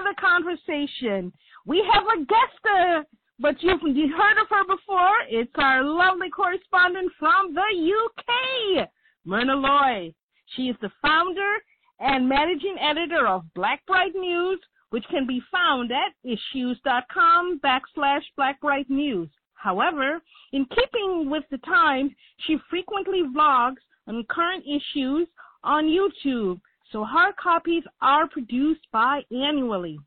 another 0.00 0.14
conversation. 0.20 1.32
We 1.66 1.84
have 1.92 2.04
a 2.04 2.24
guest, 2.24 2.64
uh, 2.64 3.02
but 3.38 3.62
you've 3.62 3.80
you 3.84 4.08
heard 4.16 4.40
of 4.40 4.48
her 4.50 4.64
before. 4.64 5.14
It's 5.28 5.52
our 5.56 5.82
lovely 5.82 6.30
correspondent 6.30 7.10
from 7.18 7.54
the 7.54 7.92
UK, 8.04 8.88
Myrna 9.24 9.54
Loy. 9.54 10.14
She 10.56 10.62
is 10.62 10.76
the 10.80 10.90
founder 11.02 11.56
and 12.00 12.28
managing 12.28 12.76
editor 12.80 13.26
of 13.26 13.42
Black 13.54 13.84
Bright 13.86 14.14
News, 14.14 14.60
which 14.90 15.04
can 15.10 15.26
be 15.26 15.40
found 15.52 15.90
at 15.92 16.14
issuu.com 16.24 17.60
backslash 17.60 18.22
Black 18.36 18.60
Bright 18.60 18.88
News. 18.88 19.28
However, 19.62 20.22
in 20.52 20.64
keeping 20.66 21.28
with 21.28 21.44
the 21.50 21.58
times, 21.58 22.12
she 22.46 22.56
frequently 22.70 23.22
vlogs 23.24 23.82
on 24.06 24.24
current 24.30 24.64
issues 24.66 25.28
on 25.62 25.84
YouTube, 25.84 26.60
so 26.90 27.04
hard 27.04 27.36
copies 27.36 27.84
are 28.00 28.26
produced 28.26 28.80
biannually. 28.94 29.98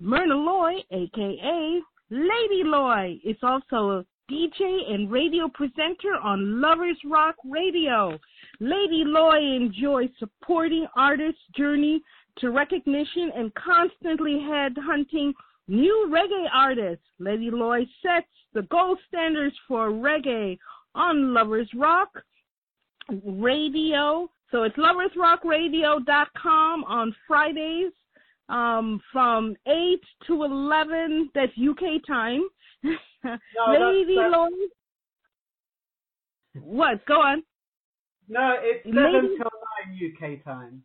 Myrna 0.00 0.34
Loy, 0.34 0.74
aka 0.90 1.80
Lady 2.10 2.62
Loy, 2.62 3.18
is 3.24 3.36
also 3.42 3.90
a 3.90 4.06
DJ 4.30 4.92
and 4.92 5.10
radio 5.10 5.48
presenter 5.48 6.14
on 6.22 6.60
Lovers 6.60 6.98
Rock 7.06 7.36
Radio. 7.44 8.18
Lady 8.60 9.02
Loy 9.06 9.38
enjoys 9.38 10.10
supporting 10.18 10.86
artists' 10.94 11.40
journey 11.56 12.02
to 12.36 12.50
recognition 12.50 13.32
and 13.34 13.52
constantly 13.54 14.34
headhunting 14.34 15.32
new 15.70 16.08
reggae 16.12 16.48
artist 16.52 17.00
Lady 17.18 17.50
Loy 17.50 17.86
sets 18.02 18.26
the 18.52 18.62
gold 18.62 18.98
standards 19.08 19.56
for 19.68 19.88
reggae 19.90 20.58
on 20.94 21.32
Lovers 21.32 21.68
Rock 21.76 22.10
Radio. 23.24 24.28
So 24.50 24.64
it's 24.64 24.76
loversrockradio.com 24.76 26.84
on 26.84 27.14
Fridays 27.28 27.92
um, 28.48 29.00
from 29.12 29.54
8 29.68 30.00
to 30.26 30.42
11. 30.44 31.30
That's 31.34 31.52
UK 31.56 32.04
time. 32.06 32.42
Lady 32.82 32.96
that's- 34.16 34.32
Loy. 34.32 34.48
What? 36.62 37.06
Go 37.06 37.20
on. 37.22 37.42
No, 38.28 38.56
it's 38.60 38.84
Maybe- 38.84 38.96
seven 38.96 39.36
till 39.36 39.50
nine 39.68 40.12
UK 40.12 40.42
time. 40.44 40.82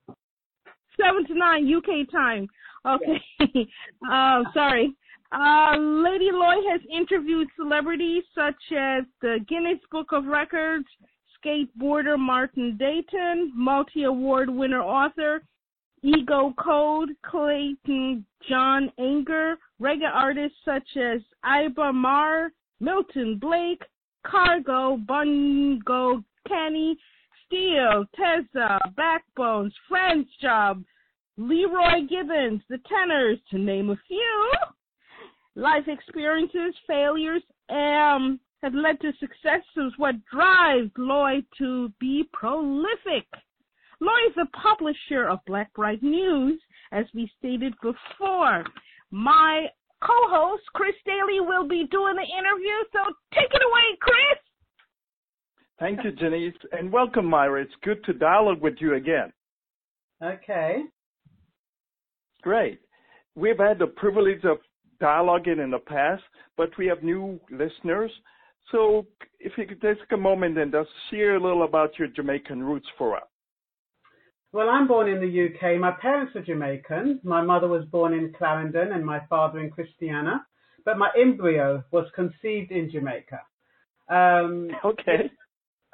7 1.02 1.25
to 1.27 1.33
9 1.33 1.73
UK 1.75 2.08
time. 2.11 2.47
Okay. 2.86 3.67
uh, 4.11 4.44
sorry. 4.53 4.94
Uh, 5.31 5.75
Lady 5.78 6.30
Loy 6.31 6.55
has 6.72 6.81
interviewed 6.92 7.47
celebrities 7.58 8.23
such 8.33 8.55
as 8.77 9.03
the 9.22 9.39
Guinness 9.50 9.80
Book 9.92 10.11
of 10.11 10.25
Records, 10.25 10.86
skateboarder 11.44 12.17
Martin 12.17 12.77
Dayton, 12.77 13.52
multi-award 13.55 14.50
winner 14.50 14.81
author 14.81 15.42
Ego 16.05 16.53
Code, 16.59 17.09
Clayton 17.25 18.23
John 18.47 18.92
Anger, 18.99 19.58
reggae 19.81 20.11
artists 20.14 20.58
such 20.64 20.88
as 20.95 21.22
Iba 21.44 21.94
Mar, 21.94 22.52
Milton 22.80 23.39
Blake, 23.39 23.81
Cargo, 24.23 24.97
Bungo 24.97 26.23
Kenny, 26.47 26.95
Steel, 27.45 28.05
Tezza, 28.17 28.77
Backbones, 28.95 29.73
French 29.89 30.27
Job, 30.39 30.83
Leroy 31.38 32.08
Gibbons, 32.09 32.61
The 32.69 32.80
Tenors, 32.88 33.39
to 33.52 33.58
name 33.58 33.89
a 33.89 33.97
few. 34.08 34.52
Life 35.55 35.88
experiences, 35.88 36.75
failures, 36.88 37.42
um, 37.69 38.39
have 38.64 38.73
led 38.73 39.00
to 39.02 39.11
successes. 39.19 39.94
what 39.97 40.16
drives 40.25 40.92
Loy 40.97 41.42
to 41.58 41.89
be 42.00 42.27
prolific. 42.33 43.27
Loy 44.02 44.17
is 44.30 44.38
a 44.38 44.58
publisher 44.58 45.27
of 45.30 45.39
Black 45.45 45.73
Bright 45.73 46.02
News, 46.02 46.59
as 46.92 47.05
we 47.14 47.32
stated 47.38 47.73
before. 47.82 48.64
My 49.11 49.67
co-host, 50.02 50.64
Chris 50.73 50.95
Daly, 51.05 51.39
will 51.39 51.67
be 51.67 51.86
doing 51.92 52.15
the 52.15 52.21
interview, 52.21 52.77
so 52.92 53.14
take 53.33 53.52
it 53.54 53.61
away, 53.61 53.98
Chris. 54.02 54.39
Thank 55.80 56.04
you, 56.04 56.11
Janice, 56.11 56.55
and 56.71 56.92
welcome, 56.92 57.26
Myra. 57.26 57.61
It's 57.61 57.73
good 57.83 58.04
to 58.05 58.14
dialogue 58.14 58.61
with 58.61 58.76
you 58.80 58.95
again. 58.95 59.32
Okay. 60.23 60.83
Great. 62.45 62.80
We've 63.33 63.58
had 63.58 63.80
the 63.80 63.88
privilege 63.88 64.45
of 64.45 64.60
dialoguing 65.02 65.61
in 65.64 65.72
the 65.72 65.80
past, 65.80 66.22
but 66.58 66.70
we 66.78 66.86
have 66.86 67.02
new 67.02 67.39
listeners. 67.50 68.11
So 68.72 69.08
if 69.39 69.54
you 69.58 69.66
could 69.66 69.82
take 69.82 69.98
a 70.11 70.17
moment 70.17 70.56
and 70.60 70.72
just 70.72 70.89
share 71.10 71.38
a 71.38 71.39
little 71.42 71.64
about 71.64 71.98
your 71.98 72.08
Jamaican 72.08 72.61
roots 72.61 72.86
for 73.00 73.17
us. 73.17 73.23
Well, 74.54 74.70
I'm 74.70 74.88
born 74.88 75.10
in 75.10 75.20
the 75.20 75.45
UK. 75.48 75.80
My 75.80 75.92
parents 76.00 76.36
were 76.36 76.42
Jamaican. 76.42 77.22
My 77.23 77.42
mother 77.42 77.67
was 77.67 77.83
born 77.86 78.14
in 78.14 78.32
Clarendon 78.38 78.92
and 78.94 79.04
my 79.04 79.22
father 79.27 79.60
in 79.60 79.72
Christiana. 79.72 80.45
But 80.86 81.00
my 81.00 81.10
embryo 81.20 81.83
was 81.89 82.06
conceived 82.14 82.72
in 82.72 82.92
Jamaica. 82.92 83.42
Um, 84.08 84.70
Okay. 84.86 85.32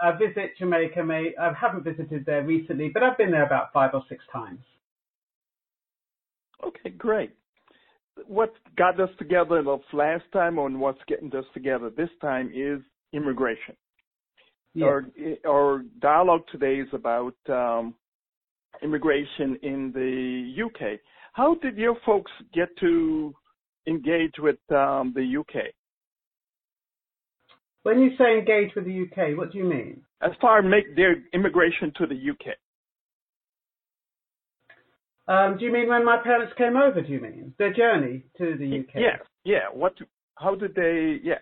I 0.01 0.11
visit 0.17 0.57
Jamaica. 0.59 1.01
May, 1.01 1.33
I 1.39 1.53
haven't 1.53 1.85
visited 1.85 2.25
there 2.25 2.43
recently, 2.43 2.89
but 2.89 3.03
I've 3.03 3.17
been 3.17 3.31
there 3.31 3.45
about 3.45 3.71
five 3.71 3.91
or 3.93 4.03
six 4.09 4.21
times. 4.33 4.59
Okay, 6.63 6.89
great. 6.89 7.31
What 8.27 8.53
got 8.77 8.99
us 8.99 9.09
together 9.17 9.63
the 9.63 9.79
last 9.93 10.23
time 10.33 10.57
and 10.59 10.79
what's 10.79 11.01
getting 11.07 11.33
us 11.35 11.45
together 11.53 11.89
this 11.89 12.09
time 12.21 12.51
is 12.53 12.81
immigration. 13.13 13.75
Yeah. 14.73 14.85
Our, 14.85 15.05
our 15.47 15.83
dialogue 15.99 16.43
today 16.51 16.75
is 16.75 16.87
about 16.93 17.35
um, 17.49 17.95
immigration 18.81 19.57
in 19.63 19.91
the 19.93 20.63
UK. 20.65 20.99
How 21.33 21.55
did 21.55 21.77
your 21.77 21.95
folks 22.05 22.31
get 22.53 22.69
to 22.79 23.33
engage 23.87 24.33
with 24.39 24.59
um, 24.71 25.13
the 25.15 25.37
UK? 25.39 25.65
When 27.83 27.99
you 27.99 28.11
say 28.17 28.37
engage 28.37 28.75
with 28.75 28.85
the 28.85 29.01
UK, 29.03 29.37
what 29.37 29.51
do 29.51 29.57
you 29.57 29.63
mean? 29.63 30.03
As 30.21 30.31
far 30.39 30.59
as 30.59 30.65
make 30.65 30.95
their 30.95 31.15
immigration 31.33 31.91
to 31.97 32.05
the 32.05 32.15
UK? 32.15 32.55
Um, 35.27 35.57
do 35.57 35.65
you 35.65 35.71
mean 35.71 35.87
when 35.87 36.03
my 36.03 36.17
parents 36.17 36.53
came 36.57 36.75
over? 36.75 37.01
Do 37.01 37.11
you 37.11 37.21
mean 37.21 37.53
their 37.57 37.73
journey 37.73 38.23
to 38.37 38.57
the 38.57 38.79
UK? 38.79 38.95
Yes, 38.95 39.19
yeah. 39.43 39.65
What? 39.71 39.93
How 40.35 40.55
did 40.55 40.75
they? 40.75 41.19
Yes. 41.23 41.41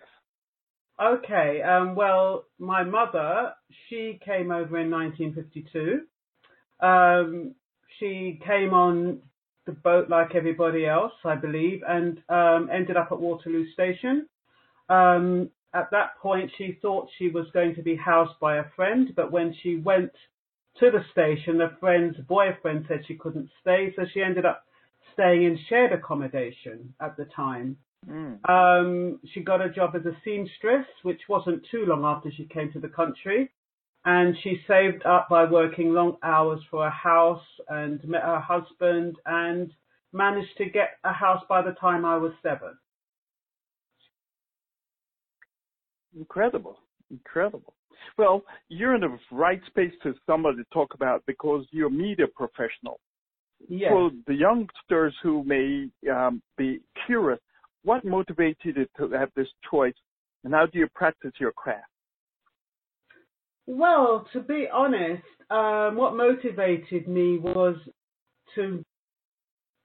Okay. 1.02 1.62
Um, 1.62 1.94
well, 1.94 2.44
my 2.58 2.84
mother, 2.84 3.52
she 3.88 4.20
came 4.24 4.50
over 4.50 4.78
in 4.78 4.90
1952. 4.90 6.02
Um, 6.86 7.54
she 7.98 8.40
came 8.46 8.74
on 8.74 9.20
the 9.66 9.72
boat 9.72 10.08
like 10.08 10.34
everybody 10.34 10.86
else, 10.86 11.12
I 11.24 11.36
believe, 11.36 11.82
and 11.86 12.22
um, 12.28 12.68
ended 12.72 12.96
up 12.96 13.08
at 13.12 13.20
Waterloo 13.20 13.70
Station. 13.72 14.26
Um, 14.88 15.50
at 15.72 15.90
that 15.92 16.18
point, 16.20 16.50
she 16.58 16.78
thought 16.82 17.08
she 17.18 17.28
was 17.28 17.46
going 17.52 17.74
to 17.76 17.82
be 17.82 17.96
housed 17.96 18.38
by 18.40 18.56
a 18.56 18.64
friend, 18.74 19.12
but 19.14 19.30
when 19.30 19.54
she 19.62 19.76
went 19.76 20.12
to 20.80 20.90
the 20.90 21.04
station, 21.12 21.60
a 21.60 21.76
friend's 21.78 22.16
boyfriend 22.28 22.86
said 22.88 23.04
she 23.06 23.14
couldn't 23.14 23.50
stay, 23.60 23.92
so 23.96 24.02
she 24.12 24.22
ended 24.22 24.44
up 24.44 24.64
staying 25.12 25.44
in 25.44 25.58
shared 25.68 25.92
accommodation 25.92 26.94
at 27.00 27.16
the 27.16 27.26
time. 27.26 27.76
Mm. 28.08 28.48
Um, 28.48 29.20
she 29.32 29.40
got 29.40 29.60
a 29.60 29.70
job 29.70 29.94
as 29.94 30.06
a 30.06 30.16
seamstress, 30.24 30.86
which 31.02 31.20
wasn't 31.28 31.66
too 31.70 31.84
long 31.86 32.04
after 32.04 32.30
she 32.30 32.44
came 32.46 32.72
to 32.72 32.80
the 32.80 32.88
country. 32.88 33.50
And 34.04 34.34
she 34.42 34.62
saved 34.66 35.04
up 35.04 35.28
by 35.28 35.44
working 35.44 35.92
long 35.92 36.16
hours 36.22 36.60
for 36.70 36.86
a 36.86 36.90
house 36.90 37.44
and 37.68 38.02
met 38.08 38.22
her 38.22 38.40
husband 38.40 39.16
and 39.26 39.70
managed 40.12 40.56
to 40.56 40.64
get 40.64 40.92
a 41.04 41.12
house 41.12 41.44
by 41.48 41.60
the 41.60 41.72
time 41.72 42.06
I 42.06 42.16
was 42.16 42.32
seven. 42.42 42.78
Incredible, 46.16 46.78
incredible. 47.10 47.74
Well, 48.18 48.42
you're 48.68 48.94
in 48.94 49.00
the 49.00 49.18
right 49.30 49.60
space 49.66 49.92
to 50.02 50.14
somebody 50.26 50.58
to 50.58 50.64
talk 50.72 50.94
about 50.94 51.22
because 51.26 51.66
you're 51.70 51.88
a 51.88 51.90
media 51.90 52.26
professional. 52.34 53.00
Yes. 53.68 53.90
For 53.90 54.10
the 54.26 54.34
youngsters 54.34 55.14
who 55.22 55.44
may 55.44 55.88
um, 56.10 56.42
be 56.56 56.80
curious, 57.06 57.40
what 57.84 58.04
motivated 58.04 58.76
you 58.76 58.86
to 58.98 59.10
have 59.16 59.30
this 59.36 59.48
choice, 59.70 59.94
and 60.44 60.54
how 60.54 60.66
do 60.66 60.78
you 60.78 60.88
practice 60.94 61.32
your 61.38 61.52
craft? 61.52 61.86
Well, 63.66 64.26
to 64.32 64.40
be 64.40 64.66
honest, 64.72 65.22
um, 65.50 65.96
what 65.96 66.16
motivated 66.16 67.06
me 67.06 67.38
was 67.38 67.76
to 68.54 68.84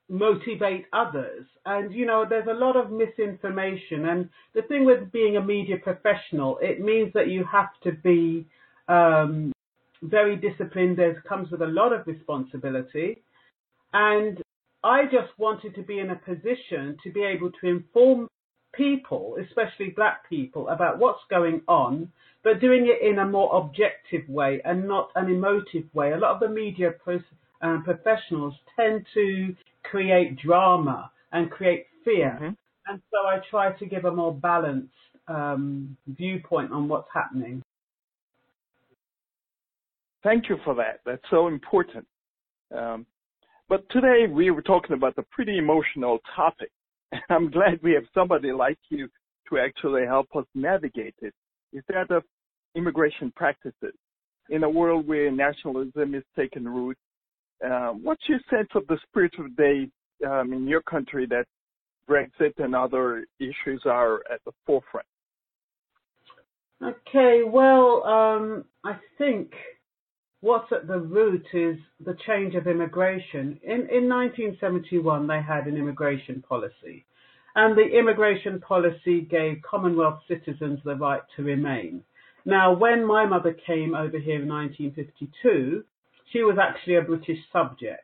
motivate 0.10 0.86
others. 0.94 1.46
And, 1.66 1.94
you 1.94 2.06
know, 2.06 2.26
there's 2.30 2.48
a 2.48 2.54
lot 2.54 2.76
of 2.76 2.92
misinformation. 2.92 4.06
And 4.06 4.30
the 4.54 4.62
thing 4.64 4.86
with 4.86 5.12
being 5.12 5.38
a 5.38 5.42
media 5.42 5.78
professional, 5.78 6.58
it 6.62 6.80
means 6.80 7.12
that 7.14 7.30
you 7.30 7.44
have 7.52 7.70
to 7.84 7.92
be 7.92 8.46
um, 8.88 9.52
very 10.04 10.36
disciplined. 10.36 10.98
There 10.98 11.22
comes 11.28 11.50
with 11.52 11.62
a 11.62 11.68
lot 11.68 11.94
of 11.94 12.06
responsibility. 12.06 13.24
And 13.94 14.42
I 14.84 15.06
just 15.06 15.38
wanted 15.38 15.74
to 15.76 15.82
be 15.82 16.00
in 16.00 16.12
a 16.12 16.16
position 16.16 16.98
to 17.04 17.12
be 17.12 17.24
able 17.24 17.52
to 17.62 17.68
inform 17.68 18.28
people, 18.74 19.38
especially 19.42 19.90
black 19.90 20.30
people, 20.30 20.68
about 20.70 21.00
what's 21.00 21.24
going 21.30 21.62
on, 21.68 22.12
but 22.44 22.60
doing 22.60 22.88
it 22.88 23.02
in 23.02 23.20
a 23.20 23.26
more 23.26 23.50
objective 23.56 24.28
way 24.30 24.62
and 24.64 24.88
not 24.88 25.10
an 25.16 25.30
emotive 25.30 25.86
way. 25.94 26.12
A 26.12 26.18
lot 26.18 26.36
of 26.36 26.40
the 26.40 26.50
media 26.50 26.92
um, 27.66 27.84
professionals 27.84 28.54
tend 28.76 29.06
to 29.14 29.56
create 29.84 30.38
drama 30.40 31.12
and 31.32 31.50
create 31.50 31.86
fear. 32.04 32.38
Mm-hmm. 32.40 32.54
And 32.88 33.02
so 33.12 33.28
I 33.28 33.40
try 33.50 33.72
to 33.72 33.86
give 33.86 34.06
a 34.06 34.12
more 34.12 34.34
balanced 34.34 34.94
um, 35.28 35.98
viewpoint 36.08 36.72
on 36.72 36.88
what's 36.88 37.08
happening. 37.14 37.64
Thank 40.24 40.50
you 40.50 40.58
for 40.64 40.76
that. 40.76 41.00
That's 41.06 41.22
so 41.30 41.48
important. 41.48 42.06
Um, 42.76 43.06
but 43.70 43.88
today 43.90 44.26
we 44.30 44.52
were 44.52 44.62
talking 44.62 44.96
about 44.96 45.18
a 45.18 45.24
pretty 45.32 45.58
emotional 45.58 46.20
topic. 46.36 46.70
And 47.12 47.22
I'm 47.30 47.52
glad 47.52 47.80
we 47.82 47.94
have 47.94 48.04
somebody 48.14 48.52
like 48.52 48.78
you 48.90 49.08
to 49.50 49.60
actually 49.60 50.06
help 50.06 50.28
us 50.36 50.46
navigate 50.54 51.16
it. 51.22 51.34
Is 51.74 51.84
that 51.90 52.12
of 52.12 52.24
immigration 52.76 53.32
practices 53.36 53.94
in 54.50 54.64
a 54.64 54.70
world 54.70 55.08
where 55.08 55.32
nationalism 55.32 56.16
is 56.16 56.24
taking 56.36 56.66
root? 56.66 56.98
Uh, 57.64 57.90
what's 57.92 58.24
your 58.28 58.40
sense 58.50 58.70
of 58.76 58.86
the 58.88 58.98
spirit 59.08 59.34
of 59.40 59.46
the 59.56 59.90
day 60.22 60.28
um, 60.28 60.54
in 60.54 60.68
your 60.68 60.82
country 60.82 61.26
that 61.28 61.46
Brexit 62.10 62.54
and 62.58 62.76
other 62.76 63.26
issues 63.40 63.82
are 63.86 64.22
at 64.32 64.44
the 64.46 64.52
forefront? 64.66 65.08
Okay, 66.84 67.42
well, 67.48 68.04
um, 68.04 68.66
I 68.84 68.98
think 69.18 69.52
what's 70.42 70.72
at 70.72 70.88
the 70.88 71.00
root 71.00 71.46
is 71.54 71.78
the 72.06 72.18
change 72.28 72.54
of 72.56 72.68
immigration. 72.68 73.60
In, 73.64 73.88
in 73.90 74.10
1971, 74.10 75.26
they 75.26 75.42
had 75.42 75.68
an 75.68 75.78
immigration 75.78 76.44
policy, 76.48 77.06
and 77.56 77.78
the 77.78 77.88
immigration 77.98 78.60
policy 78.60 79.22
gave 79.22 79.62
Commonwealth 79.62 80.20
citizens 80.28 80.80
the 80.84 80.96
right 80.96 81.22
to 81.38 81.44
remain. 81.44 82.04
Now, 82.46 82.74
when 82.74 83.06
my 83.06 83.26
mother 83.26 83.56
came 83.66 83.96
over 83.96 84.20
here 84.20 84.42
in 84.42 84.48
1952, 84.48 85.84
she 86.32 86.44
was 86.44 86.58
actually 86.62 86.96
a 86.96 87.02
British 87.02 87.40
subject. 87.52 88.02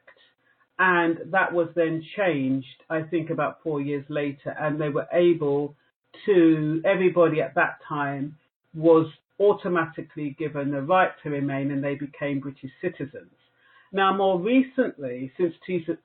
And 0.79 1.19
that 1.31 1.53
was 1.53 1.69
then 1.75 2.03
changed, 2.15 2.83
I 2.89 3.03
think, 3.03 3.29
about 3.29 3.61
four 3.63 3.81
years 3.81 4.05
later, 4.09 4.55
and 4.59 4.81
they 4.81 4.89
were 4.89 5.07
able 5.13 5.75
to, 6.25 6.81
everybody 6.85 7.41
at 7.41 7.55
that 7.55 7.77
time 7.87 8.37
was 8.73 9.07
automatically 9.39 10.35
given 10.37 10.71
the 10.71 10.81
right 10.81 11.11
to 11.23 11.29
remain 11.29 11.71
and 11.71 11.83
they 11.83 11.95
became 11.95 12.39
British 12.39 12.71
citizens. 12.81 13.31
Now, 13.91 14.15
more 14.15 14.39
recently, 14.39 15.31
since 15.37 15.53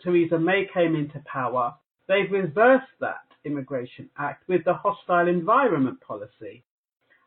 Theresa 0.02 0.38
May 0.38 0.66
came 0.72 0.96
into 0.96 1.20
power, 1.20 1.74
they've 2.08 2.30
reversed 2.30 2.90
that 3.00 3.26
Immigration 3.44 4.10
Act 4.18 4.48
with 4.48 4.64
the 4.64 4.74
Hostile 4.74 5.28
Environment 5.28 6.00
Policy. 6.00 6.64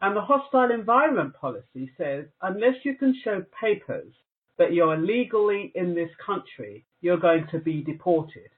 And 0.02 0.16
the 0.16 0.22
Hostile 0.22 0.72
Environment 0.72 1.34
Policy 1.34 1.92
says 1.98 2.26
unless 2.42 2.76
you 2.84 2.96
can 2.96 3.16
show 3.24 3.46
papers 3.60 4.14
that 4.60 4.74
you're 4.74 4.98
legally 4.98 5.72
in 5.74 5.96
this 5.96 6.12
country, 6.24 6.86
you're 7.02 7.18
going 7.18 7.48
to 7.52 7.60
be 7.60 7.82
deported. 7.82 8.50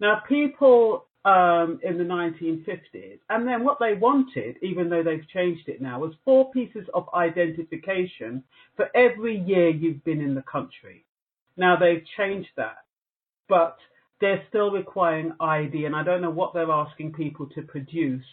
Now, 0.00 0.22
people 0.26 1.08
um, 1.24 1.78
in 1.82 1.98
the 1.98 2.04
1950s. 2.04 3.18
And 3.28 3.46
then 3.46 3.64
what 3.64 3.78
they 3.80 3.94
wanted, 3.94 4.56
even 4.62 4.88
though 4.88 5.02
they've 5.02 5.28
changed 5.28 5.68
it 5.68 5.82
now, 5.82 6.00
was 6.00 6.14
four 6.24 6.50
pieces 6.52 6.86
of 6.94 7.06
identification 7.14 8.42
for 8.76 8.88
every 8.96 9.38
year 9.38 9.68
you've 9.68 10.04
been 10.04 10.20
in 10.20 10.34
the 10.34 10.44
country. 10.50 11.04
Now 11.56 11.76
they've 11.76 12.04
changed 12.16 12.50
that, 12.56 12.78
but 13.48 13.76
they're 14.20 14.44
still 14.48 14.70
requiring 14.70 15.32
ID, 15.40 15.84
and 15.84 15.94
I 15.94 16.02
don't 16.02 16.22
know 16.22 16.30
what 16.30 16.54
they're 16.54 16.70
asking 16.70 17.12
people 17.12 17.46
to 17.54 17.62
produce 17.62 18.24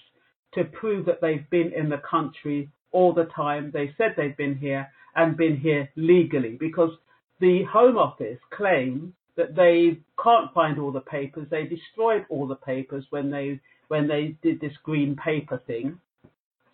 to 0.54 0.64
prove 0.64 1.06
that 1.06 1.20
they've 1.22 1.50
been 1.50 1.74
in 1.74 1.90
the 1.90 2.02
country 2.10 2.70
all 2.92 3.14
the 3.14 3.26
time. 3.36 3.72
They 3.74 3.94
said 3.98 4.14
they've 4.16 4.38
been 4.38 4.56
here 4.56 4.88
and 5.16 5.36
been 5.36 5.58
here 5.58 5.90
legally 5.96 6.56
because 6.60 6.92
the 7.40 7.64
Home 7.72 7.98
Office 7.98 8.40
claims 8.52 9.14
that 9.36 9.56
they 9.56 10.00
can't 10.24 10.54
find 10.54 10.80
all 10.80 10.92
the 10.92 11.02
papers. 11.02 11.48
They 11.50 11.66
destroyed 11.66 12.26
all 12.30 12.48
the 12.48 12.56
papers 12.56 13.06
when 13.10 13.30
they 13.30 13.60
when 13.88 14.08
they 14.08 14.36
did 14.42 14.60
this 14.60 14.74
green 14.84 15.16
paper 15.16 15.62
thing, 15.68 16.00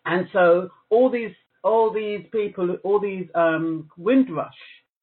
and 0.06 0.28
so 0.31 0.69
all 0.90 1.10
these 1.10 1.34
all 1.63 1.92
these 1.92 2.25
people, 2.31 2.78
all 2.84 3.00
these 3.00 3.28
um, 3.36 3.90
Windrush 3.98 4.58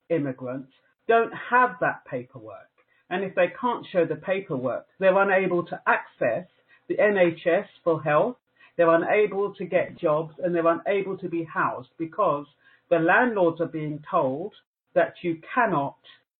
immigrants 0.09 0.73
don't 1.07 1.33
have 1.51 1.77
that 1.81 2.05
paperwork, 2.11 2.71
and 3.11 3.25
if 3.25 3.35
they 3.35 3.53
can't 3.61 3.87
show 3.93 4.05
the 4.05 4.17
paperwork, 4.17 4.87
they're 4.99 5.19
unable 5.19 5.65
to 5.67 5.81
access 5.87 6.47
the 6.89 6.97
NHS 6.97 7.67
for 7.85 8.03
health. 8.03 8.37
They're 8.77 8.95
unable 8.95 9.55
to 9.55 9.65
get 9.65 9.99
jobs 9.99 10.35
and 10.39 10.55
they're 10.55 10.65
unable 10.65 11.19
to 11.19 11.29
be 11.29 11.43
housed 11.43 11.89
because 11.99 12.47
the 12.91 13.01
landlords 13.01 13.61
are 13.61 13.67
being 13.67 14.03
told 14.09 14.53
that 14.94 15.14
you 15.23 15.38
cannot 15.55 15.96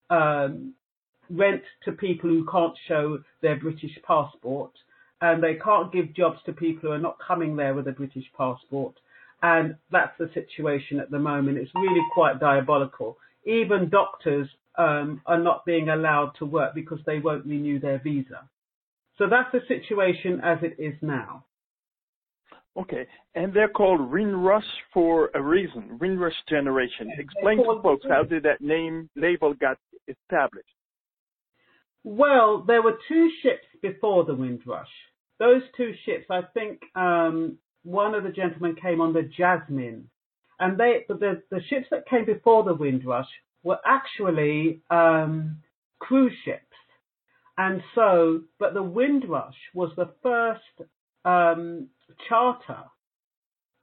um, 0.09 0.73
rent 1.29 1.61
to 1.85 1.91
people 1.91 2.29
who 2.29 2.45
can't 2.51 2.73
show 2.87 3.19
their 3.41 3.59
British 3.59 3.97
passport, 4.05 4.71
and 5.21 5.43
they 5.43 5.55
can't 5.55 5.91
give 5.91 6.13
jobs 6.13 6.39
to 6.45 6.53
people 6.53 6.89
who 6.89 6.91
are 6.91 6.99
not 6.99 7.17
coming 7.25 7.55
there 7.55 7.73
with 7.73 7.87
a 7.87 7.91
British 7.91 8.25
passport. 8.37 8.95
And 9.41 9.75
that's 9.91 10.17
the 10.17 10.29
situation 10.33 10.99
at 10.99 11.11
the 11.11 11.19
moment. 11.19 11.57
It's 11.57 11.71
really 11.75 12.05
quite 12.13 12.39
diabolical. 12.39 13.17
Even 13.45 13.89
doctors 13.89 14.47
um, 14.77 15.21
are 15.25 15.39
not 15.39 15.65
being 15.65 15.89
allowed 15.89 16.33
to 16.39 16.45
work 16.45 16.73
because 16.73 16.99
they 17.05 17.19
won't 17.19 17.45
renew 17.45 17.79
their 17.79 17.99
visa. 17.99 18.49
So 19.17 19.25
that's 19.29 19.51
the 19.51 19.61
situation 19.67 20.41
as 20.43 20.59
it 20.61 20.81
is 20.81 20.95
now. 21.01 21.45
Okay, 22.79 23.05
and 23.35 23.53
they're 23.53 23.67
called 23.67 24.09
Windrush 24.09 24.63
for 24.93 25.31
a 25.33 25.41
reason. 25.41 25.97
Windrush 25.99 26.35
generation. 26.47 27.11
Explain 27.17 27.57
to 27.57 27.81
folks 27.81 28.05
how 28.07 28.23
did 28.23 28.43
that 28.43 28.61
name 28.61 29.09
label 29.17 29.53
got 29.53 29.77
established? 30.07 30.69
Well, 32.05 32.63
there 32.65 32.81
were 32.81 32.97
two 33.09 33.29
ships 33.43 33.65
before 33.81 34.23
the 34.23 34.33
Windrush. 34.33 34.87
Those 35.39 35.61
two 35.75 35.93
ships, 36.05 36.25
I 36.29 36.41
think, 36.53 36.79
um, 36.95 37.57
one 37.83 38.15
of 38.15 38.23
the 38.23 38.29
gentlemen 38.29 38.75
came 38.81 39.01
on 39.01 39.11
the 39.11 39.23
Jasmine, 39.23 40.09
and 40.59 40.77
they 40.77 41.05
the 41.09 41.41
the 41.49 41.61
ships 41.69 41.87
that 41.91 42.07
came 42.07 42.25
before 42.25 42.63
the 42.63 42.73
Windrush 42.73 43.27
were 43.63 43.79
actually 43.85 44.81
um, 44.89 45.57
cruise 45.99 46.33
ships, 46.45 46.63
and 47.57 47.81
so 47.93 48.41
but 48.57 48.73
the 48.73 48.83
Windrush 48.83 49.55
was 49.73 49.91
the 49.97 50.13
first 50.23 50.89
um, 51.25 51.87
charter 52.27 52.83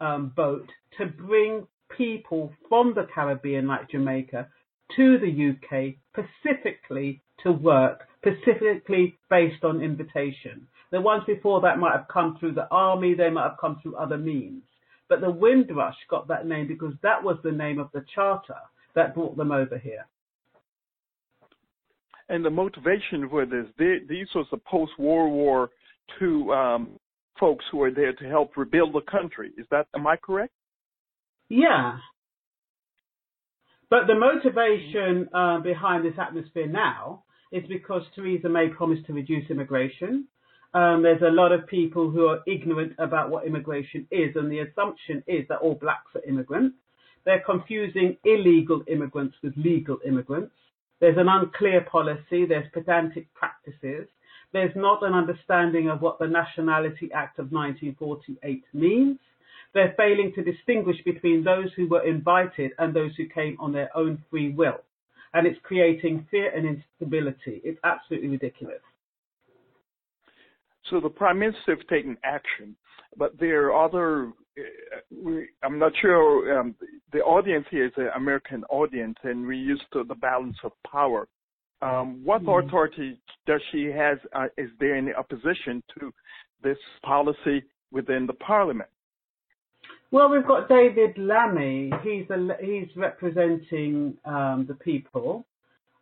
um, 0.00 0.32
boat 0.36 0.68
to 0.98 1.06
bring 1.06 1.66
people 1.96 2.52
from 2.68 2.94
the 2.94 3.06
Caribbean, 3.14 3.66
like 3.66 3.90
Jamaica, 3.90 4.48
to 4.96 5.18
the 5.18 5.50
UK 5.50 5.94
specifically 6.12 7.22
to 7.42 7.52
work, 7.52 8.02
specifically 8.18 9.18
based 9.30 9.64
on 9.64 9.82
invitation. 9.82 10.66
The 10.92 11.00
ones 11.00 11.24
before 11.26 11.60
that 11.62 11.78
might 11.78 11.96
have 11.96 12.08
come 12.12 12.36
through 12.38 12.52
the 12.54 12.68
army, 12.70 13.14
they 13.14 13.30
might 13.30 13.48
have 13.48 13.58
come 13.60 13.78
through 13.82 13.96
other 13.96 14.18
means. 14.18 14.62
But 15.08 15.20
the 15.20 15.30
Windrush 15.30 15.96
got 16.08 16.28
that 16.28 16.46
name 16.46 16.66
because 16.66 16.94
that 17.02 17.22
was 17.22 17.36
the 17.42 17.52
name 17.52 17.78
of 17.78 17.90
the 17.92 18.04
charter 18.14 18.56
that 18.94 19.14
brought 19.14 19.36
them 19.36 19.52
over 19.52 19.78
here. 19.78 20.06
And 22.28 22.44
the 22.44 22.50
motivation 22.50 23.28
for 23.28 23.46
this, 23.46 23.66
these 23.78 24.26
was 24.34 24.46
the 24.50 24.58
post-World 24.58 25.32
War 25.32 25.70
II 26.20 26.50
um, 26.52 26.98
folks 27.38 27.64
who 27.70 27.82
are 27.82 27.90
there 27.90 28.12
to 28.12 28.24
help 28.28 28.56
rebuild 28.56 28.94
the 28.94 29.00
country. 29.10 29.52
Is 29.58 29.66
that, 29.70 29.86
am 29.94 30.06
I 30.06 30.16
correct? 30.16 30.52
Yeah, 31.48 31.98
but 33.88 34.06
the 34.06 34.14
motivation 34.14 35.28
uh, 35.32 35.60
behind 35.60 36.04
this 36.04 36.18
atmosphere 36.18 36.66
now 36.66 37.22
is 37.52 37.62
because 37.68 38.02
Theresa 38.14 38.48
May 38.48 38.68
promised 38.68 39.06
to 39.06 39.12
reduce 39.12 39.48
immigration. 39.48 40.26
Um, 40.74 41.02
there's 41.02 41.22
a 41.22 41.30
lot 41.30 41.52
of 41.52 41.66
people 41.68 42.10
who 42.10 42.26
are 42.26 42.40
ignorant 42.46 42.94
about 42.98 43.30
what 43.30 43.46
immigration 43.46 44.06
is, 44.10 44.34
and 44.34 44.50
the 44.50 44.58
assumption 44.58 45.22
is 45.28 45.46
that 45.48 45.58
all 45.58 45.74
blacks 45.74 46.10
are 46.16 46.28
immigrants. 46.28 46.76
They're 47.24 47.42
confusing 47.46 48.16
illegal 48.24 48.82
immigrants 48.88 49.36
with 49.42 49.54
legal 49.56 49.98
immigrants. 50.06 50.52
There's 51.00 51.16
an 51.18 51.28
unclear 51.28 51.82
policy, 51.82 52.44
there's 52.46 52.66
pedantic 52.72 53.32
practices, 53.34 54.08
there's 54.56 54.74
not 54.74 55.02
an 55.02 55.12
understanding 55.12 55.90
of 55.90 56.00
what 56.00 56.18
the 56.18 56.26
Nationality 56.26 57.10
Act 57.14 57.38
of 57.38 57.52
1948 57.52 58.64
means. 58.72 59.18
They're 59.74 59.92
failing 59.98 60.32
to 60.34 60.42
distinguish 60.42 60.96
between 61.04 61.44
those 61.44 61.68
who 61.76 61.86
were 61.86 62.02
invited 62.02 62.72
and 62.78 62.96
those 62.96 63.10
who 63.18 63.28
came 63.28 63.58
on 63.60 63.72
their 63.72 63.94
own 63.94 64.24
free 64.30 64.50
will. 64.50 64.80
And 65.34 65.46
it's 65.46 65.58
creating 65.62 66.26
fear 66.30 66.50
and 66.56 66.66
instability. 66.66 67.60
It's 67.64 67.78
absolutely 67.84 68.28
ridiculous. 68.28 68.80
So 70.90 71.00
the 71.00 71.10
prime 71.10 71.38
minister 71.38 71.74
has 71.74 71.84
taken 71.90 72.16
action, 72.24 72.76
but 73.18 73.38
there 73.38 73.66
are 73.66 73.84
other. 73.84 74.28
Uh, 74.58 74.62
we, 75.22 75.48
I'm 75.62 75.78
not 75.78 75.92
sure. 76.00 76.58
Um, 76.58 76.74
the 77.12 77.18
audience 77.18 77.66
here 77.70 77.86
is 77.86 77.92
an 77.96 78.08
American 78.16 78.64
audience, 78.70 79.16
and 79.24 79.46
we're 79.46 79.52
used 79.52 79.84
to 79.92 80.04
the 80.04 80.14
balance 80.14 80.56
of 80.64 80.72
power. 80.90 81.28
Um, 81.82 82.22
what 82.24 82.42
mm-hmm. 82.42 82.66
authority 82.66 83.18
does 83.46 83.60
she 83.72 83.86
has? 83.86 84.18
Uh, 84.34 84.46
is 84.56 84.70
there 84.80 84.96
any 84.96 85.12
opposition 85.12 85.82
to 85.98 86.12
this 86.62 86.78
policy 87.04 87.64
within 87.92 88.26
the 88.26 88.32
parliament? 88.34 88.88
Well, 90.10 90.30
we've 90.30 90.46
got 90.46 90.68
David 90.68 91.18
Lammy. 91.18 91.90
He's 92.02 92.30
a, 92.30 92.48
he's 92.60 92.88
representing 92.96 94.16
um, 94.24 94.64
the 94.68 94.74
people. 94.74 95.44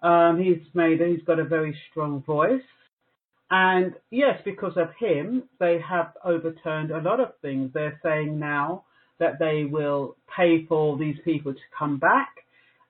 Um, 0.03 0.41
he's 0.41 0.63
made 0.75 1.01
he's 1.01 1.25
got 1.27 1.39
a 1.39 1.45
very 1.45 1.77
strong 1.91 2.23
voice, 2.23 2.63
and 3.51 3.95
yes, 4.11 4.39
because 4.45 4.77
of 4.77 4.89
him, 4.99 5.45
they 5.59 5.79
have 5.81 6.13
overturned 6.23 6.91
a 6.91 7.01
lot 7.01 7.21
of 7.21 7.33
things. 7.41 7.71
They're 7.73 7.99
saying 8.03 8.39
now 8.39 8.85
that 9.19 9.39
they 9.39 9.65
will 9.65 10.17
pay 10.37 10.67
for 10.67 10.99
these 10.99 11.17
people 11.25 11.55
to 11.55 11.61
come 11.79 11.99
back. 11.99 12.44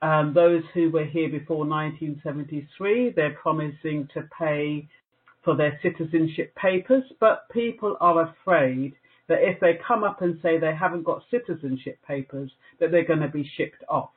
Um, 0.05 0.35
those 0.35 0.61
who 0.75 0.91
were 0.91 1.03
here 1.05 1.29
before 1.29 1.65
1973, 1.65 3.13
they're 3.15 3.33
promising 3.41 4.07
to 4.13 4.29
pay 4.37 4.87
for 5.43 5.55
their 5.57 5.79
citizenship 5.81 6.53
papers, 6.55 7.03
but 7.19 7.49
people 7.49 7.97
are 7.99 8.29
afraid 8.29 8.93
that 9.27 9.39
if 9.41 9.59
they 9.59 9.79
come 9.87 10.03
up 10.03 10.21
and 10.21 10.37
say 10.43 10.59
they 10.59 10.75
haven't 10.75 11.05
got 11.05 11.23
citizenship 11.31 11.97
papers, 12.07 12.51
that 12.79 12.91
they're 12.91 13.03
going 13.03 13.21
to 13.21 13.29
be 13.29 13.49
shipped 13.57 13.83
off. 13.89 14.11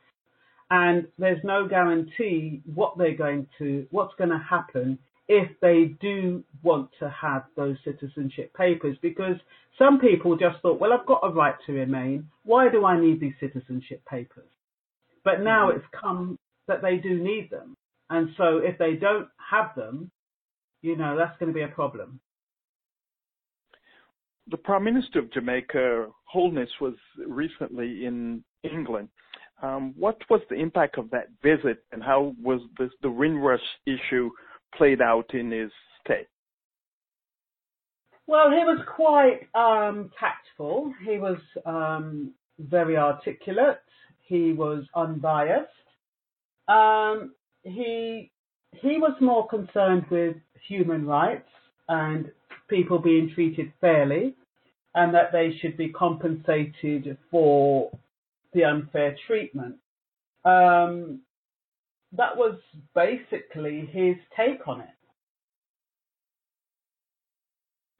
And 0.69 1.07
there's 1.17 1.43
no 1.43 1.67
guarantee 1.67 2.61
what 2.71 2.95
they're 2.95 3.17
going 3.17 3.47
to, 3.57 3.87
what's 3.89 4.13
going 4.13 4.29
to 4.29 4.37
happen 4.37 4.99
if 5.27 5.49
they 5.59 5.95
do 5.99 6.43
want 6.61 6.91
to 6.99 7.09
have 7.09 7.45
those 7.55 7.77
citizenship 7.83 8.53
papers 8.53 8.95
because 9.01 9.37
some 9.79 9.99
people 9.99 10.37
just 10.37 10.61
thought, 10.61 10.79
well, 10.79 10.93
I've 10.93 11.07
got 11.07 11.21
a 11.23 11.31
right 11.31 11.55
to 11.65 11.73
remain. 11.73 12.27
Why 12.43 12.69
do 12.69 12.85
I 12.85 12.99
need 12.99 13.19
these 13.19 13.33
citizenship 13.39 14.03
papers? 14.05 14.49
But 15.23 15.41
now 15.41 15.69
mm-hmm. 15.69 15.77
it's 15.77 15.87
come 15.99 16.37
that 16.67 16.81
they 16.81 16.97
do 16.97 17.21
need 17.21 17.49
them. 17.49 17.75
And 18.09 18.29
so 18.37 18.57
if 18.57 18.77
they 18.77 18.93
don't 18.93 19.27
have 19.51 19.75
them, 19.75 20.11
you 20.81 20.95
know, 20.95 21.17
that's 21.17 21.37
going 21.39 21.51
to 21.51 21.53
be 21.53 21.63
a 21.63 21.67
problem 21.67 22.19
the 24.49 24.57
Prime 24.57 24.83
Minister 24.83 25.19
of 25.19 25.31
Jamaica, 25.31 26.07
Holness, 26.25 26.69
was 26.81 26.95
recently 27.27 28.05
in 28.05 28.43
England. 28.63 29.09
Um, 29.61 29.93
what 29.97 30.17
was 30.29 30.41
the 30.49 30.55
impact 30.55 30.97
of 30.97 31.09
that 31.11 31.27
visit, 31.43 31.83
and 31.91 32.01
how 32.01 32.33
was 32.41 32.61
this, 32.77 32.91
the 33.01 33.11
Windrush 33.11 33.59
issue 33.85 34.29
played 34.75 35.01
out 35.01 35.33
in 35.33 35.51
his 35.51 35.71
stay? 36.03 36.25
Well, 38.27 38.49
he 38.51 38.63
was 38.63 38.79
quite 38.95 39.49
um, 39.55 40.11
tactful. 40.19 40.93
He 41.05 41.17
was 41.17 41.39
um, 41.65 42.33
very 42.59 42.95
articulate. 42.95 43.81
He 44.29 44.53
was 44.53 44.83
unbiased. 44.95 45.71
Um, 46.67 47.33
he 47.63 48.31
he 48.79 48.99
was 48.99 49.13
more 49.19 49.47
concerned 49.47 50.05
with 50.11 50.35
human 50.67 51.07
rights 51.07 51.49
and 51.87 52.31
people 52.69 52.99
being 52.99 53.31
treated 53.33 53.73
fairly 53.81 54.35
and 54.93 55.15
that 55.15 55.31
they 55.31 55.57
should 55.59 55.75
be 55.77 55.89
compensated 55.89 57.17
for 57.31 57.89
the 58.53 58.63
unfair 58.63 59.15
treatment. 59.25 59.77
Um, 60.45 61.21
that 62.15 62.37
was 62.37 62.59
basically 62.93 63.89
his 63.91 64.15
take 64.37 64.67
on 64.67 64.81
it. 64.81 64.89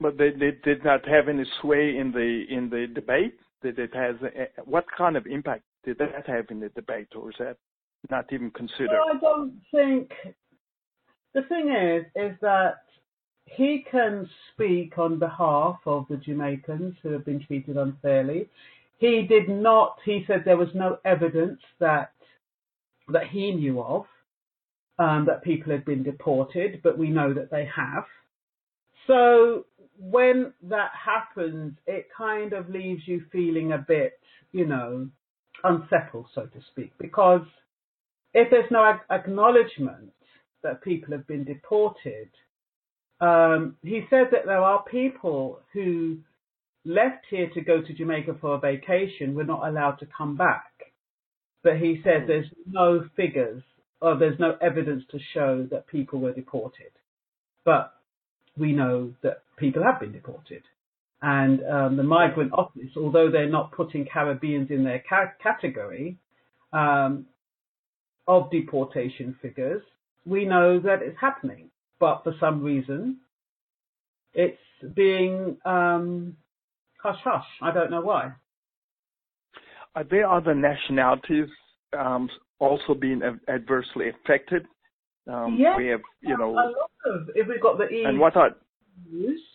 But 0.00 0.16
they, 0.16 0.30
they 0.30 0.52
did 0.62 0.84
not 0.84 1.06
have 1.08 1.28
any 1.28 1.44
sway 1.60 1.96
in 1.96 2.12
the 2.12 2.44
in 2.48 2.70
the 2.70 2.86
debate. 2.94 3.34
Did 3.62 3.80
it 3.80 3.94
has 3.94 4.14
what 4.64 4.84
kind 4.96 5.16
of 5.16 5.26
impact 5.26 5.64
did 5.84 5.98
that 5.98 6.26
have 6.26 6.46
in 6.50 6.60
the 6.60 6.68
debate, 6.70 7.08
or 7.16 7.30
is 7.30 7.36
that 7.38 7.56
not 8.10 8.32
even 8.32 8.50
considered? 8.50 8.90
I 8.90 9.18
don't 9.18 9.60
think. 9.72 10.10
The 11.32 11.42
thing 11.42 11.70
is, 11.70 12.06
is 12.16 12.36
that 12.40 12.82
he 13.44 13.84
can 13.90 14.28
speak 14.52 14.98
on 14.98 15.18
behalf 15.18 15.76
of 15.86 16.06
the 16.08 16.16
Jamaicans 16.16 16.94
who 17.02 17.10
have 17.10 17.24
been 17.24 17.44
treated 17.44 17.76
unfairly. 17.76 18.48
He 18.98 19.22
did 19.22 19.48
not, 19.48 19.96
he 20.04 20.24
said 20.26 20.42
there 20.44 20.56
was 20.56 20.74
no 20.74 20.98
evidence 21.04 21.60
that, 21.78 22.12
that 23.08 23.28
he 23.28 23.52
knew 23.52 23.80
of 23.80 24.06
um, 24.98 25.24
that 25.26 25.42
people 25.42 25.72
had 25.72 25.84
been 25.84 26.02
deported, 26.02 26.80
but 26.82 26.98
we 26.98 27.08
know 27.08 27.32
that 27.32 27.50
they 27.50 27.68
have. 27.74 28.04
So 29.06 29.66
when 29.98 30.52
that 30.62 30.90
happens, 30.92 31.74
it 31.86 32.08
kind 32.16 32.52
of 32.52 32.68
leaves 32.70 33.02
you 33.06 33.22
feeling 33.32 33.72
a 33.72 33.78
bit, 33.78 34.20
you 34.52 34.66
know, 34.66 35.08
unsettled, 35.64 36.26
so 36.34 36.42
to 36.42 36.60
speak, 36.70 36.92
because 36.98 37.42
if 38.34 38.50
there's 38.50 38.70
no 38.70 38.98
acknowledgement 39.10 40.12
that 40.62 40.82
people 40.82 41.12
have 41.12 41.26
been 41.26 41.44
deported, 41.44 42.28
um, 43.20 43.76
he 43.82 44.02
said 44.08 44.28
that 44.32 44.46
there 44.46 44.62
are 44.62 44.82
people 44.84 45.60
who 45.72 46.18
left 46.84 47.26
here 47.28 47.50
to 47.50 47.60
go 47.60 47.82
to 47.82 47.92
Jamaica 47.92 48.36
for 48.40 48.54
a 48.54 48.58
vacation 48.58 49.34
were 49.34 49.44
not 49.44 49.66
allowed 49.66 49.96
to 49.96 50.06
come 50.16 50.36
back. 50.36 50.64
But 51.62 51.76
he 51.76 52.00
said 52.02 52.22
hmm. 52.22 52.28
there's 52.28 52.50
no 52.66 53.04
figures 53.16 53.62
or 54.00 54.16
there's 54.16 54.38
no 54.38 54.56
evidence 54.62 55.04
to 55.10 55.18
show 55.34 55.66
that 55.70 55.86
people 55.86 56.20
were 56.20 56.32
deported. 56.32 56.90
But 57.64 57.92
we 58.56 58.72
know 58.72 59.12
that 59.22 59.42
people 59.58 59.82
have 59.82 60.00
been 60.00 60.12
deported. 60.12 60.62
And 61.22 61.60
um, 61.64 61.96
the 61.96 62.02
migrant 62.02 62.52
office, 62.52 62.90
although 62.96 63.30
they're 63.30 63.48
not 63.48 63.72
putting 63.72 64.06
Caribbeans 64.06 64.70
in 64.70 64.84
their 64.84 65.04
ca- 65.06 65.32
category 65.42 66.16
um, 66.72 67.26
of 68.26 68.50
deportation 68.50 69.36
figures, 69.42 69.82
we 70.24 70.46
know 70.46 70.80
that 70.80 71.02
it's 71.02 71.18
happening 71.20 71.70
but 72.00 72.24
for 72.24 72.34
some 72.40 72.64
reason 72.64 73.18
it's 74.32 74.58
being 74.94 75.58
um, 75.64 76.36
hush 77.00 77.18
hush. 77.22 77.44
I 77.62 77.72
don't 77.72 77.90
know 77.90 78.00
why. 78.00 78.32
Are 79.94 80.04
there 80.04 80.28
other 80.28 80.54
nationalities 80.54 81.48
um, 81.96 82.28
also 82.58 82.94
being 82.94 83.20
adversely 83.48 84.06
affected? 84.08 84.64
Um, 85.26 85.56
yes, 85.58 85.74
we 85.76 85.88
have, 85.88 86.00
you 86.22 86.36
know, 86.38 86.52
a 86.52 86.54
lot 86.54 86.90
of. 87.06 87.28
If 87.34 87.48
we've 87.48 87.60
got 87.60 87.76
the 87.76 87.88
EU, 87.90 88.06
and 88.06 88.18
what 88.18 88.36
are 88.36 88.50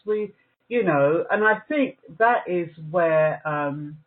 we, 0.06 0.34
you 0.68 0.84
know, 0.84 1.26
and 1.30 1.44
I 1.44 1.60
think 1.68 1.98
that 2.20 2.44
is 2.48 2.70
where 2.90 3.46
um, 3.48 3.98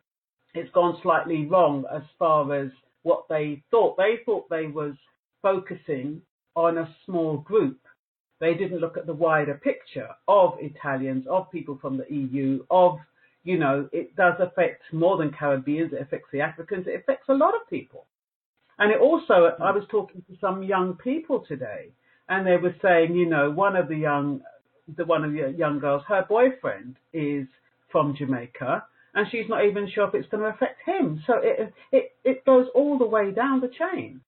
it's 0.55 0.71
gone 0.73 0.99
slightly 1.03 1.47
wrong 1.47 1.85
as 1.95 2.03
far 2.19 2.53
as 2.55 2.71
what 3.03 3.25
they 3.29 3.62
thought. 3.71 3.97
They 3.97 4.21
thought 4.25 4.49
they 4.50 4.67
was 4.67 4.95
focusing 5.43 6.23
on 6.57 6.79
a 6.79 6.95
small 7.05 7.38
group 7.38 7.79
they 8.41 8.55
didn't 8.55 8.79
look 8.79 8.97
at 8.97 9.07
the 9.07 9.15
wider 9.15 9.55
picture 9.55 10.09
of 10.29 10.55
Italians, 10.61 11.27
of 11.29 11.50
people 11.50 11.79
from 11.81 11.97
the 11.97 12.07
EU, 12.09 12.65
of, 12.71 12.99
you 13.43 13.59
know, 13.59 13.88
it 13.93 14.15
does 14.17 14.35
affect 14.38 14.83
more 14.93 15.17
than 15.17 15.33
Caribbeans, 15.33 15.93
it 15.93 16.00
affects 16.00 16.29
the 16.33 16.41
Africans, 16.41 16.87
it 16.87 17.00
affects 17.00 17.29
a 17.29 17.35
lot 17.35 17.55
of 17.55 17.69
people. 17.69 18.07
And 18.79 18.93
it 18.93 19.00
also, 19.00 19.57
I 19.61 19.73
was 19.73 19.85
talking 19.91 20.23
to 20.29 20.37
some 20.41 20.62
young 20.62 20.95
people 20.95 21.45
today, 21.49 21.88
and 22.29 22.47
they 22.47 22.57
were 22.57 22.77
saying, 22.81 23.17
you 23.17 23.27
know, 23.27 23.50
one 23.50 23.75
of 23.75 23.88
the 23.88 23.97
young, 23.97 24.41
the 24.97 25.04
one 25.04 25.25
of 25.25 25.33
the 25.33 25.54
young 25.57 25.78
girls, 25.78 26.02
her 26.09 26.25
boyfriend 26.28 26.97
is 27.12 27.47
from 27.90 28.14
Jamaica, 28.16 28.85
and 29.14 29.26
she's 29.30 29.49
not 29.49 29.64
even 29.64 29.88
sure 29.92 30.09
if 30.09 30.14
it's 30.14 30.28
going 30.28 30.42
to 30.42 30.49
affect 30.50 30.80
him. 30.87 31.23
So 31.26 31.35
it 31.42 31.73
it 31.92 32.12
it 32.25 32.45
goes 32.45 32.66
all 32.75 32.99
the 32.99 33.07
way 33.07 33.30
down 33.30 33.61
the 33.61 33.68
chain. 33.68 34.21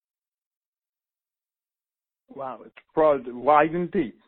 Wow, 2.35 2.61
it's 2.65 2.75
broad, 2.95 3.27
wide 3.27 3.71
and 3.71 3.91
deep. 3.91 4.19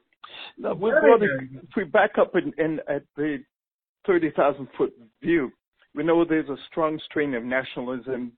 Now, 0.58 0.74
we 0.74 0.90
if 0.90 1.76
we 1.76 1.84
back 1.84 2.12
up 2.18 2.34
in, 2.34 2.52
in 2.58 2.80
at 2.88 3.04
the 3.16 3.38
30,000 4.06 4.66
foot 4.76 4.92
view, 5.22 5.52
we 5.94 6.02
know 6.02 6.24
there's 6.24 6.48
a 6.48 6.56
strong 6.70 6.98
strain 7.04 7.34
of 7.34 7.44
nationalism 7.44 8.32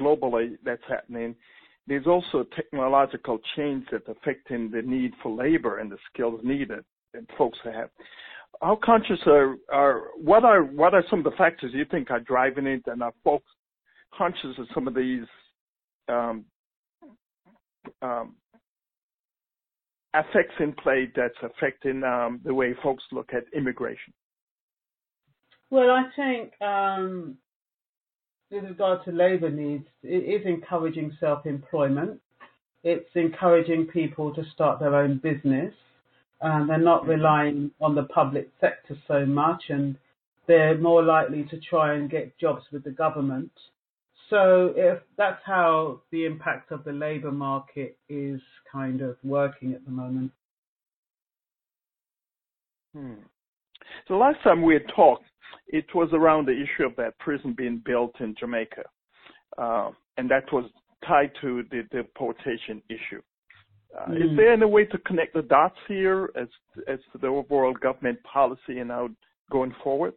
globally 0.00 0.56
that's 0.64 0.82
happening. 0.88 1.34
There's 1.88 2.06
also 2.06 2.44
technological 2.54 3.40
change 3.56 3.86
that's 3.90 4.06
affecting 4.06 4.70
the 4.70 4.82
need 4.82 5.12
for 5.22 5.34
labor 5.34 5.78
and 5.78 5.90
the 5.90 5.98
skills 6.12 6.40
needed 6.44 6.84
folks 7.36 7.58
have. 7.64 7.90
How 8.60 8.78
conscious 8.82 9.18
are, 9.26 9.56
are 9.72 10.02
what 10.16 10.44
are 10.44 10.62
what 10.62 10.94
are 10.94 11.04
some 11.08 11.20
of 11.20 11.24
the 11.24 11.36
factors 11.38 11.72
you 11.74 11.84
think 11.90 12.10
are 12.10 12.20
driving 12.20 12.66
it, 12.66 12.82
and 12.86 13.02
are 13.02 13.12
folks 13.24 13.46
conscious 14.16 14.58
of 14.58 14.66
some 14.74 14.88
of 14.88 14.94
these 14.94 15.24
um, 16.08 16.44
um, 18.02 18.34
effects 20.14 20.54
in 20.58 20.72
play 20.72 21.10
that's 21.14 21.34
affecting 21.42 22.02
um, 22.02 22.40
the 22.44 22.52
way 22.52 22.74
folks 22.82 23.04
look 23.12 23.30
at 23.32 23.44
immigration? 23.56 24.12
Well, 25.70 25.90
I 25.90 26.04
think 26.16 26.60
um, 26.60 27.36
with 28.50 28.64
regard 28.64 29.04
to 29.04 29.12
labour 29.12 29.50
needs, 29.50 29.86
it 30.02 30.40
is 30.40 30.44
encouraging 30.44 31.16
self-employment. 31.20 32.20
It's 32.82 33.10
encouraging 33.14 33.86
people 33.86 34.34
to 34.34 34.42
start 34.52 34.80
their 34.80 34.96
own 34.96 35.18
business. 35.18 35.72
And 36.40 36.68
they're 36.68 36.78
not 36.78 37.06
relying 37.06 37.70
on 37.80 37.94
the 37.94 38.04
public 38.04 38.50
sector 38.60 38.96
so 39.06 39.26
much, 39.26 39.64
and 39.68 39.96
they're 40.46 40.78
more 40.78 41.02
likely 41.02 41.44
to 41.44 41.60
try 41.60 41.94
and 41.94 42.10
get 42.10 42.38
jobs 42.38 42.62
with 42.72 42.84
the 42.84 42.90
government. 42.90 43.50
So 44.30 44.72
if 44.76 45.00
that's 45.18 45.40
how 45.44 46.00
the 46.12 46.24
impact 46.24 46.70
of 46.70 46.84
the 46.84 46.92
labour 46.92 47.32
market 47.32 47.98
is 48.08 48.40
kind 48.72 49.00
of 49.00 49.16
working 49.24 49.72
at 49.72 49.84
the 49.84 49.90
moment. 49.90 50.30
Hmm. 52.94 53.14
So 54.08 54.14
last 54.14 54.38
time 54.42 54.62
we 54.62 54.74
had 54.74 54.88
talked, 54.94 55.24
it 55.68 55.86
was 55.94 56.08
around 56.12 56.46
the 56.46 56.52
issue 56.52 56.84
of 56.84 56.96
that 56.96 57.18
prison 57.18 57.54
being 57.56 57.82
built 57.84 58.14
in 58.20 58.34
Jamaica, 58.38 58.84
uh, 59.58 59.90
and 60.16 60.30
that 60.30 60.44
was 60.52 60.64
tied 61.06 61.30
to 61.40 61.64
the 61.70 61.82
deportation 61.92 62.82
issue. 62.88 63.22
Uh, 63.98 64.06
mm. 64.10 64.16
Is 64.16 64.36
there 64.36 64.52
any 64.52 64.66
way 64.66 64.84
to 64.84 64.98
connect 64.98 65.34
the 65.34 65.42
dots 65.42 65.78
here 65.88 66.30
as 66.36 66.48
as 66.88 66.98
to 67.12 67.18
the 67.18 67.26
overall 67.26 67.74
government 67.74 68.18
policy 68.22 68.78
and 68.78 68.90
how 68.90 69.08
going 69.50 69.74
forward? 69.82 70.14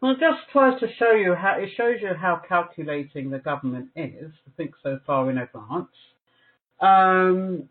Well, 0.00 0.12
it 0.12 0.18
just 0.20 0.50
tries 0.50 0.80
to 0.80 0.86
show 0.98 1.12
you 1.12 1.34
how 1.34 1.58
it 1.60 1.70
shows 1.76 1.96
you 2.00 2.10
how 2.18 2.42
calculating 2.48 3.30
the 3.30 3.38
government 3.38 3.90
is. 3.94 4.32
I 4.46 4.50
think 4.56 4.72
so 4.82 4.98
far 5.06 5.30
in 5.30 5.38
advance. 5.38 5.88
Um, 6.80 7.68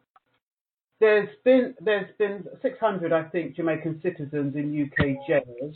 there's 1.01 1.29
been 1.43 1.75
there's 1.81 2.15
been 2.17 2.45
600, 2.61 3.11
I 3.11 3.23
think, 3.29 3.55
Jamaican 3.55 3.99
citizens 4.01 4.55
in 4.55 4.89
UK 4.89 5.17
jails 5.27 5.75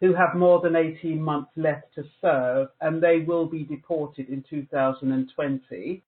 who 0.00 0.14
have 0.14 0.34
more 0.34 0.60
than 0.60 0.74
18 0.74 1.22
months 1.22 1.50
left 1.56 1.94
to 1.94 2.02
serve, 2.20 2.68
and 2.80 3.02
they 3.02 3.20
will 3.20 3.46
be 3.46 3.62
deported 3.62 4.28
in 4.28 4.44
2020. 4.50 6.02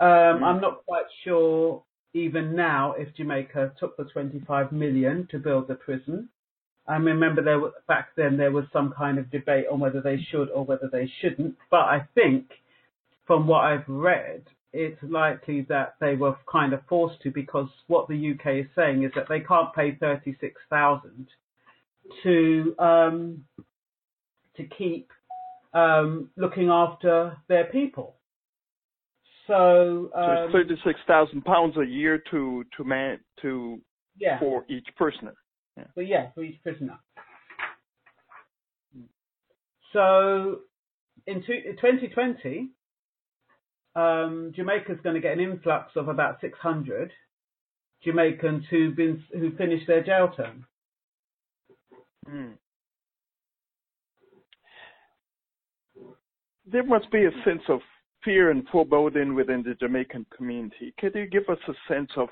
Um, 0.00 0.08
mm. 0.08 0.42
I'm 0.42 0.60
not 0.60 0.84
quite 0.86 1.04
sure 1.24 1.82
even 2.14 2.56
now 2.56 2.94
if 2.98 3.14
Jamaica 3.14 3.72
took 3.78 3.96
the 3.96 4.04
25 4.04 4.72
million 4.72 5.28
to 5.30 5.38
build 5.38 5.68
the 5.68 5.74
prison. 5.74 6.28
I 6.88 6.96
remember 6.96 7.42
there 7.42 7.60
was, 7.60 7.72
back 7.86 8.08
then 8.16 8.36
there 8.36 8.50
was 8.50 8.64
some 8.72 8.92
kind 8.96 9.18
of 9.18 9.30
debate 9.30 9.66
on 9.70 9.78
whether 9.78 10.00
they 10.00 10.18
should 10.30 10.50
or 10.50 10.64
whether 10.64 10.88
they 10.90 11.08
shouldn't. 11.20 11.56
But 11.70 11.82
I 11.82 12.08
think, 12.14 12.46
from 13.26 13.46
what 13.46 13.60
I've 13.64 13.88
read, 13.88 14.42
it's 14.72 15.00
likely 15.02 15.62
that 15.68 15.94
they 16.00 16.16
were 16.16 16.36
kind 16.50 16.72
of 16.72 16.80
forced 16.88 17.20
to 17.22 17.30
because 17.30 17.68
what 17.86 18.08
the 18.08 18.32
UK 18.32 18.64
is 18.64 18.66
saying 18.74 19.04
is 19.04 19.12
that 19.14 19.28
they 19.28 19.40
can't 19.40 19.72
pay 19.74 19.94
36,000 19.94 21.28
to 22.24 22.74
um, 22.78 23.44
to 24.56 24.64
keep 24.76 25.10
um, 25.74 26.30
looking 26.36 26.70
after 26.70 27.36
their 27.48 27.64
people. 27.64 28.16
So, 29.50 30.10
um, 30.14 30.46
so 30.46 30.48
thirty 30.52 30.76
six 30.84 31.00
thousand 31.08 31.44
pounds 31.44 31.76
a 31.76 31.84
year 31.84 32.22
to 32.30 32.64
to 32.76 32.84
man 32.84 33.18
to 33.42 33.80
yeah. 34.16 34.38
for 34.38 34.64
each 34.68 34.86
prisoner. 34.96 35.34
Yeah. 35.76 35.84
But 35.96 36.06
yeah, 36.06 36.30
for 36.36 36.44
each 36.44 36.62
prisoner. 36.62 37.00
So 39.92 40.60
in, 41.26 41.42
two, 41.44 41.52
in 41.52 41.76
2020, 41.76 42.70
um, 43.96 44.52
Jamaica's 44.54 44.98
going 45.02 45.16
to 45.16 45.20
get 45.20 45.32
an 45.32 45.40
influx 45.40 45.96
of 45.96 46.06
about 46.06 46.40
600 46.40 47.10
Jamaicans 48.04 48.64
who've 48.70 48.94
been 48.94 49.20
who 49.32 49.50
finished 49.56 49.88
their 49.88 50.04
jail 50.04 50.32
term. 50.36 50.64
Mm. 52.28 52.52
There 56.70 56.84
must 56.84 57.10
be 57.10 57.24
a 57.24 57.30
sense 57.44 57.62
of 57.68 57.80
fear 58.24 58.50
and 58.50 58.66
foreboding 58.68 59.34
within 59.34 59.62
the 59.62 59.74
Jamaican 59.74 60.26
community. 60.36 60.94
Could 60.98 61.14
you 61.14 61.26
give 61.26 61.48
us 61.48 61.58
a 61.68 61.92
sense 61.92 62.10
of 62.16 62.28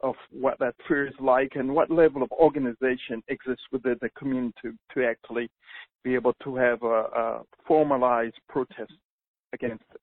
of 0.00 0.14
what 0.30 0.58
that 0.60 0.74
fear 0.86 1.08
is 1.08 1.14
like 1.18 1.52
and 1.56 1.74
what 1.74 1.90
level 1.90 2.22
of 2.22 2.30
organization 2.30 3.20
exists 3.26 3.64
within 3.72 3.96
the 4.00 4.08
community 4.10 4.70
to, 4.94 5.04
actually 5.04 5.50
be 6.04 6.14
able 6.14 6.34
to 6.44 6.54
have 6.54 6.80
a, 6.84 6.86
a 6.86 7.42
formalized 7.66 8.36
protest 8.48 8.92
against 9.52 9.82
this? 9.92 10.00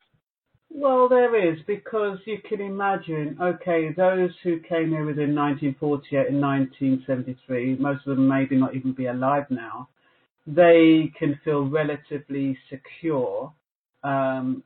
Well, 0.70 1.08
there 1.08 1.54
is 1.54 1.60
because 1.66 2.18
you 2.26 2.40
can 2.50 2.60
imagine. 2.60 3.38
Okay, 3.42 3.94
those 3.96 4.32
who 4.44 4.60
came 4.60 4.90
here 4.90 5.06
within 5.06 5.34
1948 5.34 6.28
and 6.28 6.42
1973, 6.42 7.78
most 7.78 8.06
of 8.06 8.18
them 8.18 8.28
maybe 8.28 8.58
not 8.58 8.76
even 8.76 8.92
be 8.92 9.06
alive 9.06 9.46
now. 9.50 9.88
They 10.46 11.14
can 11.18 11.40
feel 11.46 11.70
relatively 11.70 12.58
secure 12.70 13.54
um, 14.04 14.64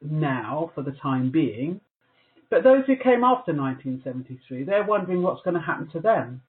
now 0.00 0.70
for 0.74 0.82
the 0.82 0.92
time 1.02 1.30
being. 1.30 1.80
But 2.50 2.62
those 2.62 2.84
who 2.86 2.96
came 2.96 3.24
after 3.24 3.52
1973, 3.52 4.64
they're 4.64 4.84
wondering 4.84 5.22
what's 5.22 5.42
going 5.42 5.54
to 5.54 5.60
happen 5.60 5.88
to 5.90 6.00
them. 6.00 6.42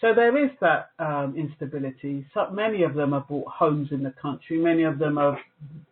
So 0.00 0.08
there 0.14 0.36
is 0.44 0.50
that 0.60 0.90
um, 0.98 1.34
instability. 1.36 2.26
So 2.34 2.50
many 2.52 2.82
of 2.82 2.94
them 2.94 3.12
have 3.12 3.28
bought 3.28 3.48
homes 3.48 3.88
in 3.92 4.02
the 4.02 4.12
country. 4.20 4.58
Many 4.58 4.82
of 4.82 4.98
them 4.98 5.16
have 5.16 5.36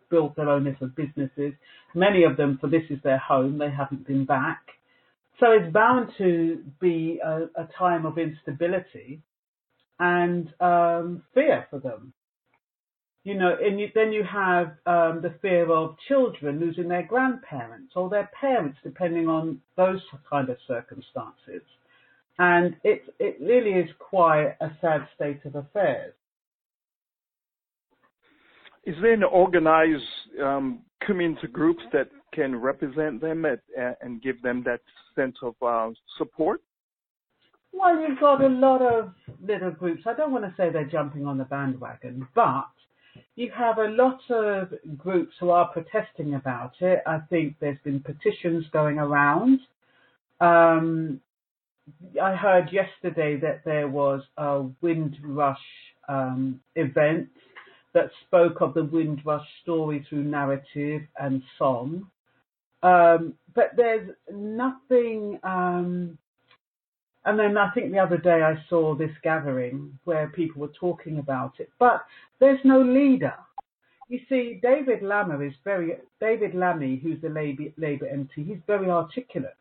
built 0.09 0.35
their 0.35 0.49
own 0.49 0.65
little 0.65 0.87
businesses. 0.87 1.53
Many 1.95 2.23
of 2.23 2.37
them, 2.37 2.57
for 2.61 2.67
this 2.67 2.83
is 2.89 2.99
their 3.03 3.17
home, 3.17 3.57
they 3.57 3.71
haven't 3.71 4.07
been 4.07 4.25
back. 4.25 4.61
So 5.39 5.47
it's 5.51 5.73
bound 5.73 6.11
to 6.19 6.63
be 6.79 7.19
a, 7.23 7.45
a 7.55 7.67
time 7.77 8.05
of 8.05 8.17
instability 8.17 9.21
and 9.99 10.53
um, 10.59 11.23
fear 11.33 11.67
for 11.69 11.79
them. 11.79 12.13
You 13.25 13.35
know, 13.35 13.57
and 13.61 13.79
you, 13.79 13.89
then 13.93 14.13
you 14.13 14.23
have 14.23 14.67
um, 14.85 15.19
the 15.21 15.35
fear 15.41 15.69
of 15.69 15.97
children 16.07 16.59
losing 16.59 16.87
their 16.87 17.03
grandparents 17.03 17.91
or 17.95 18.09
their 18.09 18.29
parents, 18.39 18.77
depending 18.83 19.27
on 19.27 19.59
those 19.75 19.99
kind 20.29 20.47
of 20.49 20.57
circumstances 20.67 21.61
and 22.39 22.75
it 22.83 23.03
it 23.19 23.37
really 23.39 23.71
is 23.71 23.89
quite 23.99 24.55
a 24.61 24.69
sad 24.81 25.07
state 25.15 25.39
of 25.45 25.55
affairs. 25.55 26.13
Is 28.85 28.95
there 29.01 29.13
an 29.13 29.23
organized 29.23 30.03
um, 30.43 30.79
community 31.05 31.47
groups 31.47 31.81
that 31.91 32.09
can 32.33 32.55
represent 32.55 33.19
them 33.21 33.45
at, 33.45 33.61
uh, 33.79 33.93
and 34.01 34.21
give 34.21 34.41
them 34.41 34.63
that 34.65 34.81
sense 35.15 35.35
of 35.41 35.55
uh, 35.65 35.91
support? 36.17 36.61
Well, 37.73 37.99
you've 37.99 38.19
got 38.19 38.41
a 38.41 38.47
lot 38.47 38.81
of 38.81 39.11
little 39.41 39.71
groups. 39.71 40.03
I 40.05 40.13
don't 40.13 40.31
want 40.31 40.45
to 40.45 40.53
say 40.55 40.69
they're 40.69 40.85
jumping 40.85 41.25
on 41.25 41.37
the 41.37 41.45
bandwagon, 41.45 42.27
but 42.35 42.67
you 43.35 43.51
have 43.51 43.77
a 43.77 43.89
lot 43.89 44.19
of 44.29 44.73
groups 44.97 45.35
who 45.39 45.49
are 45.49 45.67
protesting 45.67 46.35
about 46.35 46.73
it. 46.79 47.01
I 47.05 47.19
think 47.29 47.55
there's 47.59 47.77
been 47.83 47.99
petitions 47.99 48.65
going 48.71 48.97
around. 48.97 49.59
Um, 50.39 51.21
I 52.21 52.35
heard 52.35 52.71
yesterday 52.71 53.37
that 53.39 53.61
there 53.65 53.87
was 53.87 54.21
a 54.37 54.63
Windrush 54.81 55.57
um, 56.07 56.59
event 56.75 57.29
that 57.93 58.09
spoke 58.27 58.61
of 58.61 58.73
the 58.73 58.83
Windrush 58.83 59.47
story 59.61 60.05
through 60.09 60.23
narrative 60.23 61.01
and 61.19 61.41
song. 61.57 62.07
Um, 62.83 63.33
but 63.53 63.71
there's 63.75 64.09
nothing. 64.31 65.39
Um, 65.43 66.17
and 67.25 67.37
then 67.39 67.57
I 67.57 67.71
think 67.71 67.91
the 67.91 67.99
other 67.99 68.17
day 68.17 68.41
I 68.41 68.55
saw 68.69 68.95
this 68.95 69.11
gathering 69.23 69.97
where 70.05 70.29
people 70.29 70.61
were 70.61 70.73
talking 70.79 71.19
about 71.19 71.53
it, 71.59 71.69
but 71.79 72.05
there's 72.39 72.59
no 72.63 72.81
leader. 72.81 73.33
You 74.07 74.19
see, 74.29 74.59
David 74.61 75.01
Lammy 75.01 75.47
is 75.47 75.53
very 75.63 75.97
David 76.21 76.53
Lammy, 76.53 76.97
who's 77.01 77.21
the 77.21 77.29
Labour, 77.29 77.63
Labour 77.77 78.05
MP. 78.05 78.45
He's 78.45 78.61
very 78.67 78.89
articulate. 78.89 79.55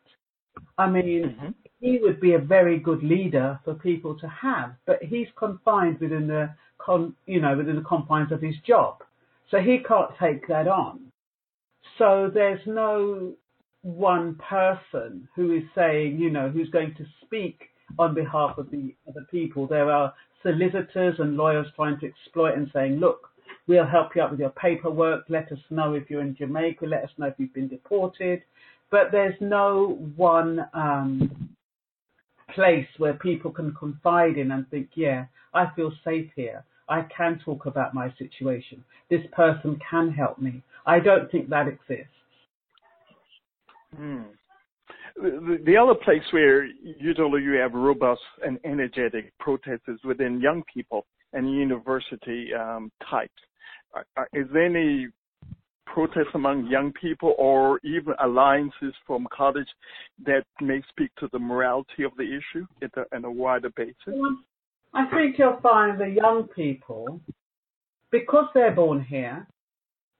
I 0.78 0.88
mean, 0.88 1.24
mm-hmm 1.24 1.50
he 1.84 1.98
would 1.98 2.18
be 2.18 2.32
a 2.32 2.38
very 2.38 2.78
good 2.78 3.02
leader 3.02 3.60
for 3.62 3.74
people 3.74 4.18
to 4.18 4.26
have, 4.26 4.74
but 4.86 5.02
he's 5.02 5.28
confined 5.36 6.00
within 6.00 6.26
the 6.26 6.48
con, 6.78 7.14
you 7.26 7.42
know, 7.42 7.54
within 7.54 7.76
the 7.76 7.82
confines 7.82 8.32
of 8.32 8.40
his 8.40 8.54
job, 8.66 9.02
so 9.50 9.58
he 9.58 9.78
can't 9.86 10.10
take 10.18 10.48
that 10.48 10.66
on. 10.66 11.12
So 11.98 12.30
there's 12.32 12.66
no 12.66 13.34
one 13.84 14.34
person 14.36 15.28
who 15.36 15.52
is 15.54 15.62
saying, 15.74 16.18
you 16.18 16.30
know, 16.30 16.48
who's 16.48 16.70
going 16.70 16.94
to 16.96 17.04
speak 17.22 17.60
on 17.98 18.14
behalf 18.14 18.56
of 18.56 18.70
the 18.70 18.94
other 19.08 19.26
people. 19.30 19.66
There 19.66 19.90
are 19.90 20.12
solicitors 20.42 21.16
and 21.18 21.36
lawyers 21.36 21.66
trying 21.76 22.00
to 22.00 22.06
exploit 22.06 22.54
and 22.56 22.70
saying, 22.72 22.96
look, 22.96 23.28
we'll 23.66 23.86
help 23.86 24.16
you 24.16 24.22
out 24.22 24.30
with 24.30 24.40
your 24.40 24.50
paperwork. 24.50 25.24
Let 25.28 25.52
us 25.52 25.58
know 25.68 25.92
if 25.92 26.08
you're 26.08 26.22
in 26.22 26.34
Jamaica. 26.34 26.86
Let 26.86 27.04
us 27.04 27.10
know 27.18 27.26
if 27.26 27.34
you've 27.36 27.52
been 27.52 27.68
deported. 27.68 28.42
But 28.90 29.12
there's 29.12 29.34
no 29.40 29.98
one 30.16 30.66
um, 30.72 31.50
place 32.54 32.86
where 32.96 33.14
people 33.14 33.50
can 33.50 33.74
confide 33.74 34.38
in 34.38 34.50
and 34.50 34.68
think, 34.70 34.90
yeah, 34.94 35.26
I 35.52 35.66
feel 35.76 35.92
safe 36.04 36.30
here. 36.34 36.64
I 36.88 37.02
can 37.14 37.38
talk 37.44 37.66
about 37.66 37.94
my 37.94 38.12
situation. 38.18 38.82
This 39.10 39.22
person 39.32 39.78
can 39.90 40.10
help 40.10 40.38
me. 40.38 40.62
I 40.86 41.00
don't 41.00 41.30
think 41.30 41.50
that 41.50 41.68
exists. 41.68 42.13
Hmm. 43.96 44.22
The, 45.16 45.58
the, 45.64 45.76
other 45.76 45.94
place 45.94 46.22
where 46.32 46.64
usually 46.64 47.42
you 47.42 47.52
have 47.52 47.72
robust 47.72 48.20
and 48.44 48.58
energetic 48.64 49.32
protests 49.38 49.86
is 49.86 49.98
within 50.04 50.40
young 50.40 50.62
people 50.72 51.06
and 51.32 51.52
university 51.52 52.48
um, 52.52 52.90
types. 53.08 53.32
is 54.32 54.46
there 54.52 54.66
any 54.66 55.08
protests 55.86 56.34
among 56.34 56.66
young 56.66 56.92
people 57.00 57.34
or 57.38 57.78
even 57.84 58.14
alliances 58.22 58.92
from 59.06 59.26
college 59.32 59.68
that 60.24 60.42
may 60.60 60.82
speak 60.88 61.10
to 61.20 61.28
the 61.32 61.38
morality 61.38 62.02
of 62.02 62.12
the 62.16 62.24
issue 62.24 62.66
in 63.12 63.24
a 63.24 63.30
wider 63.30 63.70
basis? 63.76 63.94
I 64.92 65.06
think 65.10 65.36
you'll 65.38 65.60
find 65.62 66.00
the 66.00 66.08
young 66.08 66.48
people, 66.54 67.20
because 68.10 68.46
they're 68.54 68.74
born 68.74 69.04
here 69.04 69.46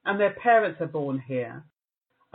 and 0.05 0.19
their 0.19 0.35
parents 0.41 0.79
are 0.81 0.87
born 0.87 1.21
here, 1.27 1.63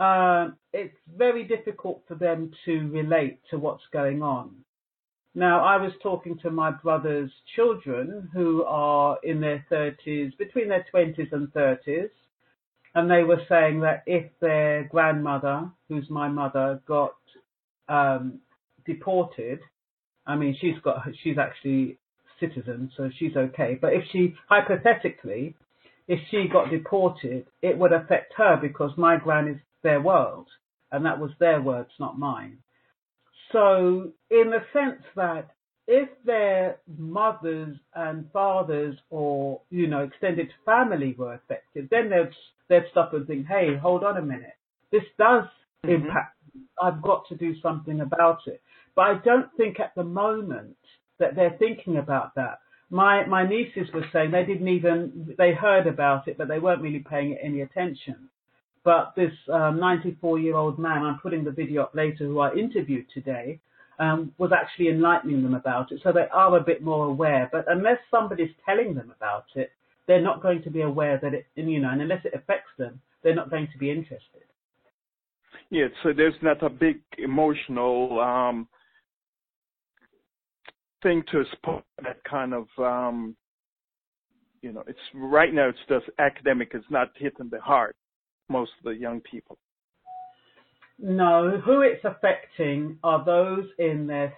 uh, 0.01 0.49
it's 0.73 0.97
very 1.15 1.43
difficult 1.43 2.01
for 2.07 2.15
them 2.15 2.49
to 2.65 2.89
relate 2.89 3.39
to 3.51 3.59
what's 3.59 3.83
going 3.93 4.23
on. 4.23 4.49
Now, 5.35 5.63
I 5.63 5.77
was 5.77 5.91
talking 6.01 6.39
to 6.39 6.49
my 6.49 6.71
brother's 6.71 7.31
children 7.55 8.27
who 8.33 8.63
are 8.63 9.19
in 9.23 9.39
their 9.39 9.63
30s, 9.71 10.35
between 10.39 10.69
their 10.69 10.85
20s 10.93 11.31
and 11.31 11.53
30s, 11.53 12.09
and 12.95 13.09
they 13.09 13.23
were 13.23 13.41
saying 13.47 13.81
that 13.81 14.01
if 14.07 14.25
their 14.41 14.85
grandmother, 14.85 15.69
who's 15.87 16.09
my 16.09 16.27
mother, 16.27 16.81
got 16.87 17.13
um, 17.87 18.39
deported, 18.87 19.59
I 20.25 20.35
mean, 20.35 20.57
she's 20.59 20.79
got, 20.83 21.03
she's 21.23 21.37
actually 21.37 21.99
citizen, 22.39 22.91
so 22.97 23.11
she's 23.19 23.35
okay. 23.37 23.77
But 23.79 23.93
if 23.93 24.03
she, 24.11 24.33
hypothetically, 24.49 25.55
if 26.07 26.19
she 26.31 26.47
got 26.51 26.71
deported, 26.71 27.45
it 27.61 27.77
would 27.77 27.93
affect 27.93 28.33
her 28.37 28.57
because 28.59 28.91
my 28.97 29.17
gran 29.17 29.47
is 29.47 29.57
their 29.83 30.01
world, 30.01 30.47
and 30.91 31.05
that 31.05 31.19
was 31.19 31.31
their 31.39 31.61
words, 31.61 31.89
not 31.99 32.19
mine. 32.19 32.57
So, 33.51 34.11
in 34.29 34.49
the 34.49 34.63
sense 34.73 35.03
that 35.15 35.51
if 35.87 36.09
their 36.25 36.77
mothers 36.97 37.77
and 37.95 38.31
fathers 38.31 38.95
or 39.09 39.61
you 39.69 39.87
know 39.87 40.03
extended 40.03 40.49
family 40.65 41.15
were 41.17 41.33
affected, 41.33 41.89
then 41.89 42.09
they'd 42.09 42.31
they'd 42.69 42.89
stop 42.91 43.13
and 43.13 43.27
think, 43.27 43.47
hey, 43.47 43.75
hold 43.75 44.03
on 44.03 44.17
a 44.17 44.21
minute, 44.21 44.57
this 44.91 45.03
does 45.17 45.43
mm-hmm. 45.85 46.05
impact. 46.05 46.37
I've 46.81 47.01
got 47.01 47.27
to 47.29 47.35
do 47.35 47.59
something 47.61 48.01
about 48.01 48.39
it. 48.47 48.61
But 48.95 49.01
I 49.03 49.13
don't 49.23 49.49
think 49.57 49.79
at 49.79 49.93
the 49.95 50.03
moment 50.03 50.75
that 51.19 51.35
they're 51.35 51.55
thinking 51.59 51.97
about 51.97 52.35
that. 52.35 52.59
My 52.89 53.25
my 53.25 53.47
nieces 53.47 53.87
were 53.93 54.05
saying 54.11 54.31
they 54.31 54.43
didn't 54.43 54.67
even 54.67 55.33
they 55.37 55.53
heard 55.53 55.87
about 55.87 56.27
it, 56.27 56.37
but 56.37 56.47
they 56.47 56.59
weren't 56.59 56.81
really 56.81 57.05
paying 57.07 57.31
it 57.31 57.39
any 57.41 57.61
attention. 57.61 58.29
But 58.83 59.13
this 59.15 59.31
94 59.47 60.37
um, 60.37 60.43
year 60.43 60.55
old 60.55 60.79
man, 60.79 61.03
I'm 61.03 61.19
putting 61.19 61.43
the 61.43 61.51
video 61.51 61.83
up 61.83 61.95
later, 61.95 62.25
who 62.25 62.39
I 62.39 62.53
interviewed 62.53 63.05
today, 63.13 63.59
um, 63.99 64.33
was 64.39 64.51
actually 64.51 64.89
enlightening 64.89 65.43
them 65.43 65.53
about 65.53 65.91
it. 65.91 66.01
So 66.03 66.11
they 66.11 66.27
are 66.33 66.57
a 66.57 66.63
bit 66.63 66.81
more 66.81 67.05
aware. 67.05 67.47
But 67.51 67.65
unless 67.67 67.99
somebody's 68.09 68.49
telling 68.65 68.95
them 68.95 69.13
about 69.15 69.45
it, 69.55 69.71
they're 70.07 70.21
not 70.21 70.41
going 70.41 70.63
to 70.63 70.71
be 70.71 70.81
aware 70.81 71.19
that 71.21 71.33
it, 71.33 71.45
you 71.55 71.79
know, 71.79 71.89
and 71.89 72.01
unless 72.01 72.25
it 72.25 72.33
affects 72.33 72.71
them, 72.79 72.99
they're 73.23 73.35
not 73.35 73.51
going 73.51 73.67
to 73.71 73.77
be 73.77 73.91
interested. 73.91 74.41
Yeah, 75.69 75.87
so 76.01 76.11
there's 76.11 76.33
not 76.41 76.63
a 76.63 76.69
big 76.69 77.01
emotional 77.17 78.19
um, 78.19 78.67
thing 81.03 81.23
to 81.31 81.43
support 81.51 81.83
that 82.03 82.23
kind 82.23 82.53
of, 82.53 82.67
um, 82.79 83.35
you 84.61 84.73
know, 84.73 84.83
it's 84.87 84.99
right 85.13 85.53
now 85.53 85.69
it's 85.69 85.79
just 85.87 86.05
academic. 86.19 86.71
It's 86.73 86.85
not 86.89 87.09
hitting 87.15 87.49
the 87.49 87.61
heart 87.61 87.95
most 88.51 88.71
of 88.79 88.85
the 88.85 88.99
young 88.99 89.21
people. 89.21 89.57
No, 90.99 91.59
who 91.65 91.81
it's 91.81 92.03
affecting 92.05 92.99
are 93.03 93.25
those 93.25 93.65
in 93.79 94.05
their 94.05 94.33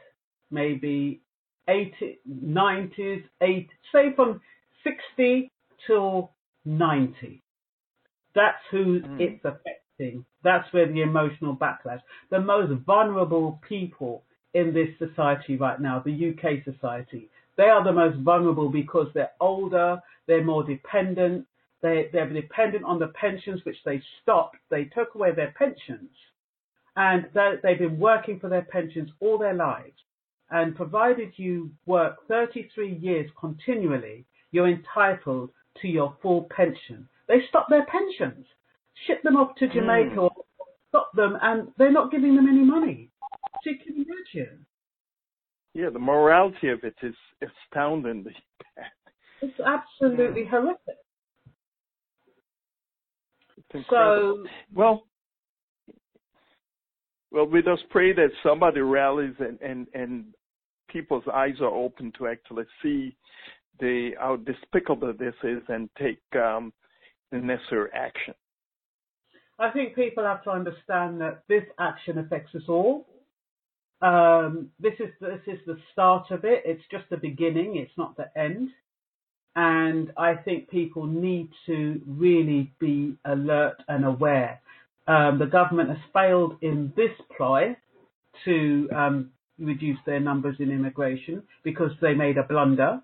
maybe 0.49 1.21
80, 1.67 2.19
90s, 2.29 3.23
80, 3.41 3.69
say 3.91 4.13
from 4.15 4.39
60 4.83 5.51
till 5.87 6.31
90. 6.65 7.41
That's 8.35 8.57
who 8.71 9.01
mm. 9.01 9.19
it's 9.19 9.43
affecting. 9.43 10.25
That's 10.43 10.71
where 10.71 10.91
the 10.91 11.01
emotional 11.01 11.55
backlash. 11.55 12.01
The 12.29 12.39
most 12.39 12.71
vulnerable 12.85 13.59
people 13.67 14.23
in 14.53 14.73
this 14.73 14.89
society 14.99 15.57
right 15.57 15.79
now, 15.79 16.01
the 16.05 16.29
UK 16.29 16.63
society, 16.63 17.29
they 17.57 17.63
are 17.63 17.83
the 17.83 17.91
most 17.91 18.17
vulnerable 18.19 18.69
because 18.69 19.07
they're 19.13 19.31
older, 19.39 19.99
they're 20.27 20.43
more 20.43 20.63
dependent, 20.63 21.45
they, 21.83 22.09
they're 22.11 22.27
dependent 22.27 22.85
on 22.85 22.97
the 22.97 23.09
pensions 23.09 23.61
which 23.65 23.77
they 23.85 24.01
stopped. 24.21 24.57
They 24.71 24.85
took 24.85 25.13
away 25.13 25.35
their 25.35 25.53
pensions 25.55 26.09
and 26.95 27.25
they've 27.33 27.77
been 27.77 27.99
working 27.99 28.39
for 28.39 28.49
their 28.49 28.63
pensions 28.63 29.09
all 29.19 29.37
their 29.37 29.53
lives. 29.53 29.93
And 30.49 30.75
provided 30.75 31.33
you 31.37 31.71
work 31.85 32.27
33 32.27 32.95
years 32.95 33.29
continually, 33.39 34.25
you're 34.51 34.69
entitled 34.69 35.49
to 35.81 35.87
your 35.87 36.15
full 36.21 36.47
pension. 36.55 37.07
They 37.27 37.41
stop 37.49 37.67
their 37.69 37.85
pensions, 37.85 38.45
ship 39.07 39.23
them 39.23 39.35
off 39.35 39.55
to 39.55 39.67
Jamaica, 39.67 40.15
mm. 40.15 40.29
stop 40.89 41.11
them, 41.15 41.37
and 41.41 41.69
they're 41.77 41.91
not 41.91 42.11
giving 42.11 42.35
them 42.35 42.47
any 42.47 42.63
money. 42.63 43.09
So 43.63 43.71
you 43.71 43.77
can 43.83 43.95
imagine. 43.95 44.65
Yeah, 45.73 45.89
the 45.89 45.99
morality 45.99 46.69
of 46.69 46.83
it 46.83 46.95
is 47.01 47.15
astoundingly 47.41 48.35
bad. 48.75 48.85
It's 49.41 49.59
absolutely 49.59 50.43
mm. 50.43 50.49
horrific. 50.49 50.97
So, 53.89 54.43
well, 54.73 55.03
well, 57.31 57.47
we 57.47 57.61
just 57.63 57.89
pray 57.89 58.13
that 58.13 58.29
somebody 58.43 58.81
rallies 58.81 59.33
and, 59.39 59.59
and, 59.61 59.87
and 59.95 60.25
people's 60.89 61.23
eyes 61.33 61.55
are 61.61 61.73
open 61.73 62.13
to 62.19 62.27
actually 62.27 62.65
see 62.81 63.15
the 63.79 64.11
how 64.19 64.35
despicable 64.35 65.13
this 65.17 65.33
is 65.43 65.61
and 65.67 65.89
take 65.99 66.21
um, 66.35 66.71
the 67.31 67.39
necessary 67.39 67.89
action. 67.95 68.35
I 69.57 69.71
think 69.71 69.95
people 69.95 70.23
have 70.23 70.43
to 70.43 70.51
understand 70.51 71.21
that 71.21 71.43
this 71.49 71.63
action 71.79 72.19
affects 72.19 72.53
us 72.53 72.63
all. 72.67 73.07
Um, 74.01 74.69
this 74.79 74.93
is 74.99 75.09
this 75.19 75.41
is 75.47 75.59
the 75.65 75.77
start 75.91 76.29
of 76.29 76.43
it. 76.43 76.63
It's 76.65 76.83
just 76.91 77.05
the 77.09 77.17
beginning. 77.17 77.77
It's 77.77 77.97
not 77.97 78.15
the 78.15 78.29
end. 78.37 78.69
And 79.55 80.11
I 80.17 80.35
think 80.35 80.69
people 80.69 81.05
need 81.05 81.49
to 81.67 82.01
really 82.07 82.71
be 82.79 83.15
alert 83.25 83.75
and 83.87 84.05
aware 84.05 84.61
um, 85.07 85.39
the 85.39 85.45
government 85.45 85.89
has 85.89 85.97
failed 86.13 86.57
in 86.61 86.93
this 86.95 87.11
ploy 87.35 87.75
to 88.45 88.89
um, 88.95 89.31
reduce 89.59 89.97
their 90.05 90.19
numbers 90.19 90.55
in 90.59 90.71
immigration 90.71 91.43
because 91.63 91.91
they 92.01 92.13
made 92.13 92.37
a 92.37 92.43
blunder, 92.43 93.01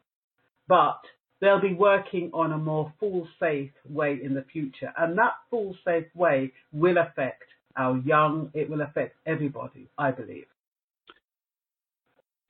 but 0.68 1.02
they'll 1.42 1.62
be 1.62 1.74
working 1.74 2.32
on 2.34 2.54
a 2.54 2.58
more 2.58 2.94
full 3.00 3.28
safe 3.40 3.72
way 3.88 4.20
in 4.24 4.34
the 4.34 4.46
future. 4.52 4.94
And 4.98 5.18
that 5.18 5.34
full 5.50 5.76
safe 5.86 6.08
way 6.16 6.54
will 6.72 6.98
affect 6.98 7.44
our 7.76 7.98
young, 7.98 8.50
it 8.54 8.70
will 8.70 8.82
affect 8.82 9.16
everybody, 9.26 9.90
I 9.98 10.12
believe. 10.12 10.46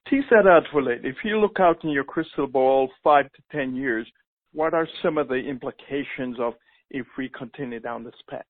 Tease 0.10 0.24
that 0.32 0.48
out 0.48 0.64
for 0.72 0.82
late. 0.82 1.02
If 1.04 1.18
you 1.24 1.40
look 1.40 1.60
out 1.60 1.84
in 1.84 1.92
your 1.92 2.04
crystal 2.04 2.48
ball 2.48 2.90
five 3.04 3.26
to 3.34 3.42
ten 3.52 3.76
years, 3.76 4.08
what 4.54 4.74
are 4.74 4.88
some 5.04 5.18
of 5.18 5.28
the 5.28 5.36
implications 5.36 6.38
of 6.40 6.54
if 6.90 7.06
we 7.18 7.30
continue 7.30 7.80
down 7.80 8.04
this 8.04 8.16
path? 8.28 8.44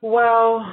Well, 0.00 0.72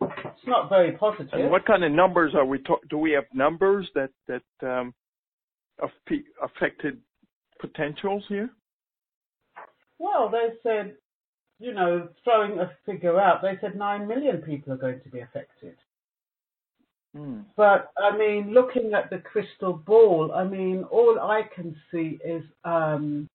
it's 0.00 0.46
not 0.46 0.68
very 0.68 0.92
positive. 0.92 1.28
And 1.32 1.50
what 1.50 1.64
kind 1.64 1.84
of 1.84 1.92
numbers 1.92 2.34
are 2.34 2.44
we 2.44 2.58
talking? 2.58 2.88
Do 2.90 2.98
we 2.98 3.12
have 3.12 3.24
numbers 3.32 3.88
that 3.94 4.10
that 4.26 4.42
um, 4.68 4.92
affected 6.42 6.98
potentials 7.60 8.24
here? 8.28 8.50
Well, 10.00 10.30
they 10.30 10.54
said, 10.62 10.94
you 11.60 11.72
know, 11.72 12.08
throwing 12.24 12.58
a 12.58 12.70
figure 12.86 13.20
out, 13.20 13.42
they 13.42 13.58
said 13.60 13.76
nine 13.76 14.06
million 14.08 14.38
people 14.38 14.72
are 14.72 14.76
going 14.76 15.00
to 15.02 15.08
be 15.08 15.20
affected. 15.20 15.76
Mm. 17.16 17.44
But 17.56 17.90
I 17.96 18.16
mean, 18.16 18.52
looking 18.52 18.92
at 18.94 19.10
the 19.10 19.18
crystal 19.18 19.72
ball, 19.72 20.32
I 20.34 20.44
mean, 20.44 20.84
all 20.90 21.18
I 21.20 21.42
can 21.54 21.74
see 21.90 22.18
is 22.24 22.44
um, 22.64 23.28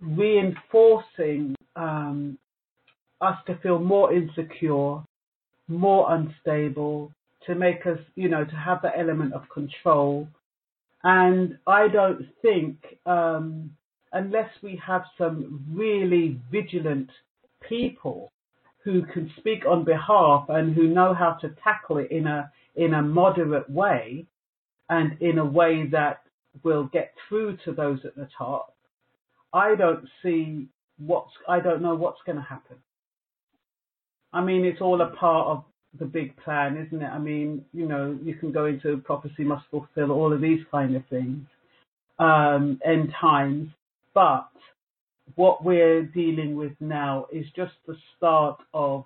reinforcing 0.00 1.54
um, 1.76 2.38
us 3.20 3.38
to 3.46 3.56
feel 3.58 3.78
more 3.78 4.12
insecure, 4.12 5.02
more 5.68 6.12
unstable, 6.12 7.12
to 7.46 7.54
make 7.54 7.86
us, 7.86 7.98
you 8.14 8.28
know, 8.28 8.44
to 8.44 8.56
have 8.56 8.82
the 8.82 8.96
element 8.96 9.32
of 9.32 9.48
control. 9.48 10.28
And 11.04 11.58
I 11.66 11.88
don't 11.88 12.26
think, 12.42 12.76
um, 13.06 13.70
unless 14.12 14.50
we 14.62 14.80
have 14.84 15.04
some 15.16 15.64
really 15.70 16.40
vigilant 16.50 17.10
people 17.68 18.32
who 18.82 19.02
can 19.02 19.30
speak 19.38 19.66
on 19.66 19.84
behalf 19.84 20.46
and 20.48 20.74
who 20.74 20.88
know 20.88 21.14
how 21.14 21.32
to 21.40 21.54
tackle 21.62 21.98
it 21.98 22.10
in 22.10 22.26
a 22.26 22.50
in 22.78 22.94
a 22.94 23.02
moderate 23.02 23.68
way 23.68 24.24
and 24.88 25.20
in 25.20 25.38
a 25.38 25.44
way 25.44 25.86
that 25.88 26.22
will 26.62 26.84
get 26.92 27.12
through 27.28 27.58
to 27.64 27.72
those 27.72 27.98
at 28.04 28.14
the 28.16 28.28
top, 28.38 28.74
I 29.52 29.74
don't 29.74 30.08
see 30.22 30.68
what's 30.98 31.32
I 31.48 31.60
don't 31.60 31.82
know 31.82 31.94
what's 31.94 32.20
going 32.24 32.36
to 32.36 32.42
happen. 32.42 32.76
I 34.32 34.42
mean, 34.42 34.64
it's 34.64 34.80
all 34.80 35.00
a 35.00 35.10
part 35.10 35.48
of 35.48 35.64
the 35.98 36.04
big 36.04 36.36
plan, 36.36 36.76
isn't 36.76 37.02
it? 37.02 37.06
I 37.06 37.18
mean, 37.18 37.64
you 37.72 37.86
know, 37.86 38.16
you 38.22 38.34
can 38.34 38.52
go 38.52 38.66
into 38.66 38.98
prophecy 38.98 39.42
must 39.44 39.64
fulfill 39.70 40.12
all 40.12 40.32
of 40.32 40.40
these 40.40 40.60
kind 40.70 40.94
of 40.94 41.02
things, 41.08 41.46
um, 42.18 42.78
end 42.84 43.12
times. 43.20 43.68
But 44.14 44.48
what 45.34 45.64
we're 45.64 46.02
dealing 46.02 46.56
with 46.56 46.72
now 46.80 47.26
is 47.32 47.46
just 47.56 47.72
the 47.86 47.96
start 48.16 48.60
of 48.74 49.04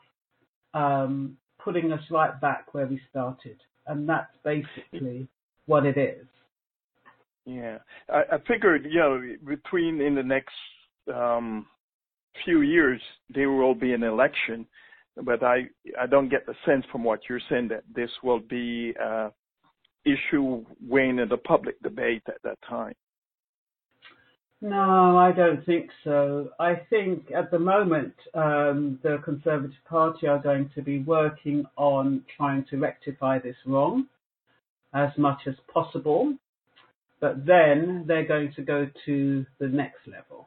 um, 0.74 1.37
putting 1.64 1.92
us 1.92 2.01
right 2.11 2.38
back 2.40 2.75
where 2.75 2.87
we 2.87 3.01
started, 3.11 3.59
and 3.87 4.09
that's 4.09 4.35
basically 4.44 5.29
what 5.66 5.87
it 5.87 5.96
is. 5.96 6.27
Yeah, 7.44 7.79
I, 8.09 8.22
I 8.33 8.38
figured, 8.46 8.87
you 8.88 9.01
know, 9.01 9.20
between 9.46 10.01
in 10.01 10.14
the 10.14 10.22
next 10.22 10.55
um, 11.12 11.66
few 12.44 12.62
years 12.62 13.01
there 13.35 13.51
will 13.51 13.75
be 13.75 13.92
an 13.92 14.03
election 14.03 14.66
but 15.16 15.42
I 15.42 15.64
I 16.01 16.07
don't 16.07 16.31
get 16.31 16.46
the 16.46 16.55
sense 16.64 16.85
from 16.90 17.05
what 17.05 17.20
you're 17.29 17.40
saying 17.51 17.68
that 17.68 17.85
this 17.94 18.11
will 18.22 18.40
be 18.40 18.94
uh, 19.03 19.29
issue 20.05 20.64
weighing 20.87 21.18
in 21.18 21.29
the 21.29 21.37
public 21.37 21.81
debate 21.83 22.22
at 22.29 22.42
that 22.44 22.59
time? 22.68 22.94
No, 24.64 25.18
I 25.18 25.33
don't 25.33 25.66
think 25.66 25.90
so. 26.05 26.51
I 26.61 26.77
think 26.88 27.33
at 27.37 27.51
the 27.51 27.59
moment 27.59 28.14
um, 28.33 29.01
the 29.03 29.18
Conservative 29.25 29.77
Party 29.88 30.29
are 30.29 30.38
going 30.38 30.70
to 30.77 30.83
be 30.83 31.01
working 31.01 31.64
on 31.77 32.25
trying 32.37 32.64
to 32.70 32.79
rectify 32.79 33.40
this 33.40 33.57
wrong 33.66 34.07
as 34.94 35.11
much 35.18 35.40
as 35.48 35.57
possible, 35.72 36.37
but 37.20 37.44
then 37.44 38.05
they're 38.07 38.27
going 38.27 38.53
to 38.55 38.62
go 38.62 38.88
to 39.05 39.44
the 39.59 39.66
next 39.66 40.07
level. 40.07 40.46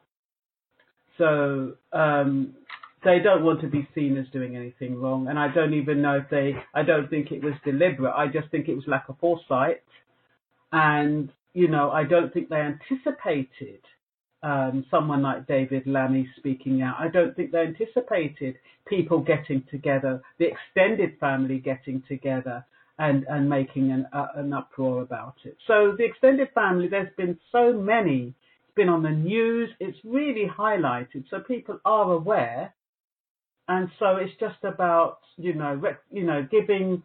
So 1.18 1.74
um, 1.92 2.54
they 3.04 3.18
don't 3.18 3.44
want 3.44 3.60
to 3.60 3.68
be 3.68 3.86
seen 3.94 4.16
as 4.16 4.26
doing 4.32 4.56
anything 4.56 4.98
wrong, 4.98 5.28
and 5.28 5.38
I 5.38 5.52
don't 5.52 5.74
even 5.74 6.00
know 6.00 6.16
if 6.16 6.30
they. 6.30 6.54
I 6.72 6.84
don't 6.84 7.10
think 7.10 7.32
it 7.32 7.44
was 7.44 7.52
deliberate. 7.66 8.14
I 8.16 8.28
just 8.28 8.50
think 8.50 8.68
it 8.68 8.76
was 8.76 8.84
lack 8.86 9.10
of 9.10 9.18
foresight, 9.18 9.82
and 10.72 11.30
you 11.52 11.68
know 11.68 11.90
I 11.90 12.04
don't 12.04 12.32
think 12.32 12.48
they 12.48 12.56
anticipated 12.56 13.80
um, 14.46 14.86
someone 14.92 15.22
like 15.22 15.48
David 15.48 15.88
Lammy 15.88 16.28
speaking 16.36 16.80
out. 16.80 16.96
I 17.00 17.08
don't 17.08 17.34
think 17.34 17.50
they 17.50 17.62
anticipated 17.62 18.54
people 18.86 19.18
getting 19.18 19.64
together, 19.72 20.22
the 20.38 20.46
extended 20.46 21.18
family 21.18 21.58
getting 21.58 22.04
together 22.06 22.64
and, 23.00 23.24
and 23.28 23.50
making 23.50 23.90
an, 23.90 24.06
uh, 24.12 24.28
an 24.36 24.52
uproar 24.52 25.02
about 25.02 25.34
it. 25.44 25.56
So 25.66 25.96
the 25.98 26.04
extended 26.04 26.48
family, 26.54 26.86
there's 26.86 27.12
been 27.16 27.36
so 27.50 27.72
many, 27.72 28.34
it's 28.62 28.74
been 28.76 28.88
on 28.88 29.02
the 29.02 29.10
news, 29.10 29.70
it's 29.80 29.98
really 30.04 30.46
highlighted, 30.46 31.24
so 31.28 31.40
people 31.40 31.80
are 31.84 32.12
aware. 32.12 32.72
And 33.66 33.88
so 33.98 34.14
it's 34.14 34.38
just 34.38 34.62
about, 34.62 35.18
you 35.36 35.54
know, 35.54 35.74
rec- 35.74 36.04
you 36.12 36.22
know, 36.22 36.46
giving, 36.48 37.02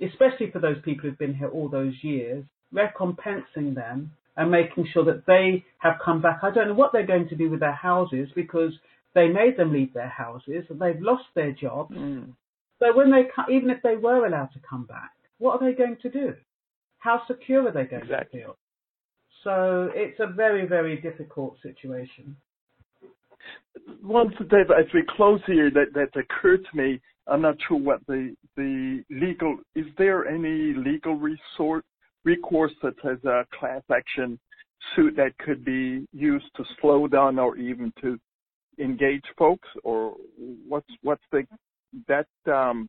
especially 0.00 0.52
for 0.52 0.60
those 0.60 0.76
people 0.84 1.10
who've 1.10 1.18
been 1.18 1.34
here 1.34 1.48
all 1.48 1.68
those 1.68 1.94
years, 2.02 2.44
recompensing 2.72 3.74
them 3.74 4.12
and 4.36 4.50
making 4.50 4.86
sure 4.92 5.04
that 5.04 5.24
they 5.26 5.64
have 5.78 5.94
come 6.04 6.20
back. 6.20 6.40
I 6.42 6.50
don't 6.50 6.68
know 6.68 6.74
what 6.74 6.92
they're 6.92 7.06
going 7.06 7.28
to 7.28 7.36
do 7.36 7.50
with 7.50 7.60
their 7.60 7.72
houses 7.72 8.28
because 8.34 8.72
they 9.14 9.28
made 9.28 9.56
them 9.56 9.72
leave 9.72 9.94
their 9.94 10.08
houses 10.08 10.64
and 10.68 10.80
they've 10.80 11.00
lost 11.00 11.24
their 11.34 11.52
jobs. 11.52 11.94
Mm. 11.96 12.32
So 12.78 12.94
when 12.94 13.10
they, 13.10 13.24
even 13.52 13.70
if 13.70 13.82
they 13.82 13.96
were 13.96 14.26
allowed 14.26 14.52
to 14.52 14.60
come 14.68 14.84
back, 14.84 15.12
what 15.38 15.60
are 15.60 15.70
they 15.70 15.76
going 15.76 15.96
to 16.02 16.10
do? 16.10 16.34
How 16.98 17.22
secure 17.26 17.66
are 17.66 17.72
they 17.72 17.84
going 17.84 18.02
exactly. 18.02 18.40
to 18.40 18.46
feel? 18.46 18.56
So 19.44 19.90
it's 19.94 20.20
a 20.20 20.26
very, 20.26 20.66
very 20.66 21.00
difficult 21.00 21.56
situation. 21.62 22.36
Once, 24.02 24.34
Dave, 24.50 24.70
as 24.76 24.86
we 24.92 25.02
close 25.16 25.40
here, 25.46 25.70
that, 25.70 25.94
that 25.94 26.18
occurred 26.18 26.66
to 26.70 26.76
me. 26.76 27.00
I'm 27.28 27.42
not 27.42 27.56
sure 27.68 27.78
what 27.78 28.00
the 28.06 28.36
the 28.56 29.02
legal 29.10 29.58
is. 29.74 29.86
There 29.98 30.26
any 30.28 30.74
legal 30.74 31.16
resource 31.16 31.84
recourse 32.26 32.72
such 32.82 32.98
as 33.04 33.24
a 33.24 33.46
class 33.58 33.82
action 33.90 34.38
suit 34.94 35.16
that 35.16 35.38
could 35.38 35.64
be 35.64 36.06
used 36.12 36.50
to 36.56 36.64
slow 36.80 37.06
down 37.06 37.38
or 37.38 37.56
even 37.56 37.92
to 38.02 38.18
engage 38.78 39.24
folks, 39.38 39.68
or 39.84 40.14
what's 40.68 40.90
what's 41.02 41.22
the 41.32 41.46
that 42.08 42.26
um, 42.52 42.88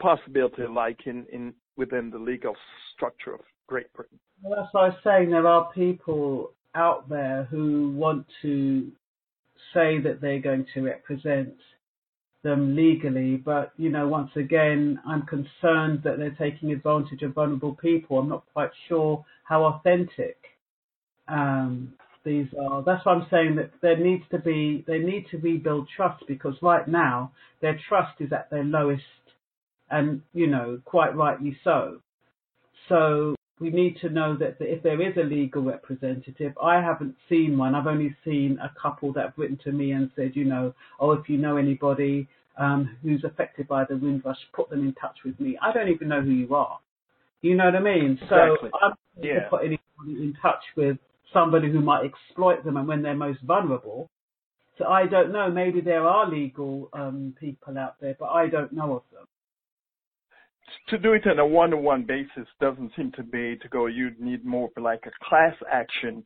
possibility 0.00 0.62
like 0.70 1.06
in, 1.06 1.26
in 1.32 1.52
within 1.76 2.10
the 2.10 2.18
legal 2.18 2.54
structure 2.94 3.34
of 3.34 3.40
Great 3.66 3.92
Britain? 3.94 4.18
Well, 4.42 4.68
what 4.70 4.80
I 4.84 4.88
was 4.88 4.96
saying. 5.02 5.30
There 5.30 5.46
are 5.46 5.72
people 5.72 6.52
out 6.74 7.08
there 7.08 7.48
who 7.50 7.92
want 7.96 8.26
to 8.42 8.92
say 9.74 9.98
that 9.98 10.20
they're 10.20 10.40
going 10.40 10.66
to 10.74 10.82
represent 10.82 11.54
them 12.46 12.76
legally, 12.76 13.36
but 13.36 13.72
you 13.76 13.90
know, 13.90 14.06
once 14.06 14.30
again, 14.36 15.00
I'm 15.06 15.22
concerned 15.22 16.02
that 16.04 16.16
they're 16.18 16.36
taking 16.38 16.70
advantage 16.70 17.22
of 17.22 17.34
vulnerable 17.34 17.74
people. 17.74 18.18
I'm 18.18 18.28
not 18.28 18.44
quite 18.52 18.70
sure 18.88 19.24
how 19.44 19.64
authentic 19.64 20.36
um, 21.26 21.92
these 22.24 22.46
are. 22.60 22.82
That's 22.84 23.04
why 23.04 23.14
I'm 23.14 23.26
saying 23.30 23.56
that 23.56 23.72
there 23.82 23.98
needs 23.98 24.22
to 24.30 24.38
be 24.38 24.84
they 24.86 24.98
need 24.98 25.26
to 25.32 25.38
rebuild 25.38 25.88
trust 25.96 26.22
because 26.28 26.54
right 26.62 26.86
now 26.86 27.32
their 27.60 27.78
trust 27.88 28.20
is 28.20 28.32
at 28.32 28.48
their 28.50 28.64
lowest, 28.64 29.02
and 29.90 30.22
you 30.32 30.46
know, 30.46 30.80
quite 30.84 31.16
rightly 31.16 31.58
so. 31.64 31.98
So 32.88 33.34
we 33.58 33.70
need 33.70 33.98
to 34.00 34.10
know 34.10 34.36
that 34.36 34.56
if 34.60 34.82
there 34.82 35.00
is 35.00 35.16
a 35.16 35.22
legal 35.22 35.62
representative, 35.62 36.52
I 36.62 36.74
haven't 36.74 37.14
seen 37.28 37.56
one. 37.56 37.74
I've 37.74 37.86
only 37.86 38.14
seen 38.24 38.58
a 38.62 38.70
couple 38.80 39.12
that 39.14 39.24
have 39.24 39.32
written 39.36 39.58
to 39.64 39.72
me 39.72 39.92
and 39.92 40.10
said, 40.14 40.32
you 40.34 40.44
know, 40.44 40.74
oh, 41.00 41.12
if 41.12 41.28
you 41.28 41.38
know 41.38 41.56
anybody 41.56 42.28
um, 42.58 42.96
who's 43.02 43.24
affected 43.24 43.66
by 43.66 43.84
the 43.84 43.96
Windrush, 43.96 44.36
put 44.54 44.68
them 44.68 44.80
in 44.80 44.92
touch 44.94 45.18
with 45.24 45.38
me. 45.40 45.58
I 45.62 45.72
don't 45.72 45.88
even 45.88 46.08
know 46.08 46.20
who 46.20 46.30
you 46.30 46.54
are. 46.54 46.78
You 47.40 47.54
know 47.54 47.66
what 47.66 47.76
I 47.76 47.80
mean? 47.80 48.18
Exactly. 48.22 48.70
So 48.70 48.78
I'm 48.82 48.92
yeah. 49.22 49.40
to 49.40 49.48
put 49.48 49.60
anybody 49.60 49.80
in 50.06 50.36
touch 50.42 50.62
with 50.76 50.98
somebody 51.32 51.70
who 51.70 51.80
might 51.80 52.04
exploit 52.04 52.62
them 52.64 52.76
and 52.76 52.86
when 52.86 53.02
they're 53.02 53.14
most 53.14 53.40
vulnerable. 53.42 54.10
So 54.76 54.86
I 54.86 55.06
don't 55.06 55.32
know. 55.32 55.50
Maybe 55.50 55.80
there 55.80 56.06
are 56.06 56.28
legal 56.28 56.90
um, 56.92 57.34
people 57.40 57.78
out 57.78 57.96
there, 58.00 58.16
but 58.18 58.26
I 58.26 58.48
don't 58.48 58.72
know 58.72 58.96
of 58.96 59.02
them 59.12 59.26
to 60.88 60.98
do 60.98 61.12
it 61.12 61.26
on 61.26 61.38
a 61.38 61.46
one-to-one 61.46 62.04
basis 62.04 62.48
doesn't 62.60 62.92
seem 62.96 63.12
to 63.12 63.22
be 63.22 63.56
to 63.62 63.68
go. 63.68 63.86
You'd 63.86 64.20
need 64.20 64.44
more 64.44 64.70
like 64.76 65.04
a 65.06 65.24
class 65.24 65.54
action 65.70 66.24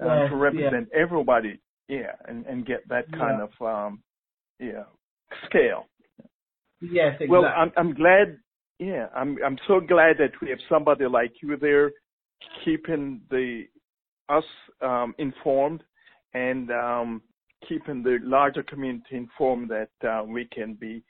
uh, 0.00 0.06
yes, 0.06 0.30
to 0.30 0.36
represent 0.36 0.88
yeah. 0.92 1.00
everybody, 1.00 1.60
yeah, 1.88 2.12
and 2.26 2.46
and 2.46 2.66
get 2.66 2.88
that 2.88 3.10
kind 3.12 3.40
yeah. 3.40 3.66
of 3.66 3.86
um, 3.86 4.02
yeah 4.58 4.84
scale. 5.46 5.86
Yes, 6.80 7.14
exactly. 7.14 7.28
Well, 7.28 7.44
I'm 7.44 7.72
I'm 7.76 7.94
glad. 7.94 8.38
Yeah, 8.78 9.06
I'm 9.14 9.36
I'm 9.44 9.58
so 9.68 9.80
glad 9.80 10.16
that 10.18 10.32
we 10.40 10.50
have 10.50 10.58
somebody 10.68 11.06
like 11.06 11.32
you 11.42 11.56
there, 11.56 11.92
keeping 12.64 13.20
the 13.30 13.64
us 14.28 14.44
um, 14.80 15.14
informed 15.18 15.82
and 16.34 16.70
um, 16.70 17.22
keeping 17.68 18.02
the 18.02 18.18
larger 18.22 18.62
community 18.62 19.16
informed 19.16 19.70
that 19.70 20.08
uh, 20.08 20.24
we 20.24 20.46
can 20.46 20.74
be 20.74 21.02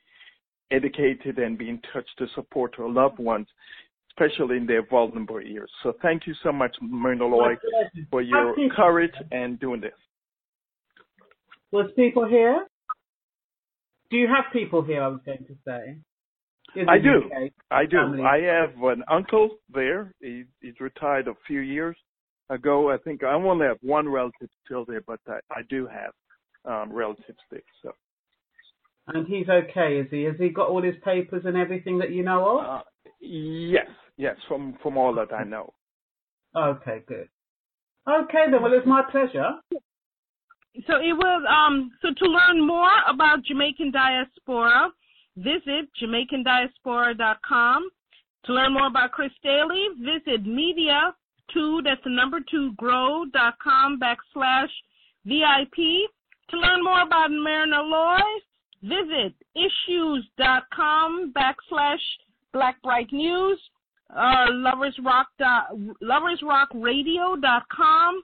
educated 0.72 1.38
and 1.38 1.58
be 1.58 1.68
in 1.68 1.80
touch 1.92 2.06
to 2.18 2.26
support 2.34 2.74
our 2.78 2.88
loved 2.88 3.18
ones, 3.18 3.46
especially 4.10 4.56
in 4.56 4.66
their 4.66 4.86
vulnerable 4.86 5.40
years. 5.40 5.70
So 5.82 5.92
thank 6.02 6.26
you 6.26 6.34
so 6.42 6.52
much, 6.52 6.74
Myrna 6.80 7.26
Loy, 7.26 7.54
for 8.10 8.22
your 8.22 8.54
courage 8.74 9.14
and 9.30 9.58
doing 9.60 9.80
this. 9.80 9.92
Was 11.70 11.90
people 11.96 12.28
here? 12.28 12.66
Do 14.10 14.18
you 14.18 14.28
have 14.28 14.52
people 14.52 14.82
here? 14.82 15.02
I 15.02 15.08
was 15.08 15.20
going 15.24 15.46
to 15.46 15.56
say. 15.66 15.96
I 16.88 16.98
do. 16.98 17.22
UK, 17.26 17.52
I 17.70 17.84
do. 17.84 17.96
Family. 17.96 18.22
I 18.22 18.40
have 18.40 18.82
an 18.82 19.02
uncle 19.10 19.56
there. 19.72 20.12
He, 20.20 20.44
he's 20.60 20.78
retired 20.80 21.28
a 21.28 21.34
few 21.46 21.60
years 21.60 21.96
ago. 22.50 22.90
I 22.90 22.98
think 22.98 23.24
I 23.24 23.32
only 23.32 23.66
have 23.66 23.78
one 23.80 24.08
relative 24.08 24.48
still 24.64 24.84
there, 24.84 25.02
but 25.06 25.20
I, 25.26 25.38
I 25.50 25.62
do 25.68 25.86
have 25.86 26.12
um, 26.64 26.92
relatives 26.92 27.38
there. 27.50 27.60
So 27.82 27.92
and 29.14 29.26
he's 29.26 29.48
okay, 29.48 29.98
is 29.98 30.08
he? 30.10 30.24
Has 30.24 30.36
he 30.38 30.48
got 30.48 30.68
all 30.68 30.82
his 30.82 30.96
papers 31.04 31.42
and 31.44 31.56
everything 31.56 31.98
that 31.98 32.10
you 32.10 32.22
know 32.22 32.58
of? 32.58 32.64
Uh, 32.64 32.82
yes, 33.20 33.86
yes, 34.16 34.36
from 34.48 34.76
from 34.82 34.96
all 34.96 35.14
that 35.14 35.32
I 35.32 35.44
know. 35.44 35.72
Okay, 36.56 37.02
good. 37.06 37.28
Okay 38.08 38.50
then, 38.50 38.62
well 38.62 38.72
it's 38.72 38.86
my 38.86 39.02
pleasure. 39.10 39.52
So 40.86 40.94
it 40.96 41.14
was 41.16 41.42
um 41.48 41.90
so 42.00 42.08
to 42.16 42.24
learn 42.24 42.66
more 42.66 42.90
about 43.08 43.44
Jamaican 43.44 43.92
diaspora, 43.92 44.90
visit 45.36 45.88
jamaicandiaspora.com. 46.02 47.88
To 48.46 48.52
learn 48.52 48.72
more 48.72 48.88
about 48.88 49.12
Chris 49.12 49.30
Daly, 49.42 49.86
visit 50.00 50.44
media 50.46 51.14
two 51.52 51.80
that's 51.84 52.02
the 52.04 52.10
number 52.10 52.40
two 52.50 52.72
grow.com 52.76 54.00
backslash 54.00 54.70
VIP. 55.24 56.08
To 56.50 56.58
learn 56.58 56.82
more 56.84 57.02
about 57.02 57.30
Myrna 57.30 57.82
Loy, 57.82 58.18
Visit 58.82 59.34
issuu.com 59.56 61.32
backslash 61.32 62.02
Black 62.52 62.82
Bright 62.82 63.12
News, 63.12 63.60
uh, 64.14 64.48
loversrock 64.50 65.26
loversrockradio.com, 66.02 68.22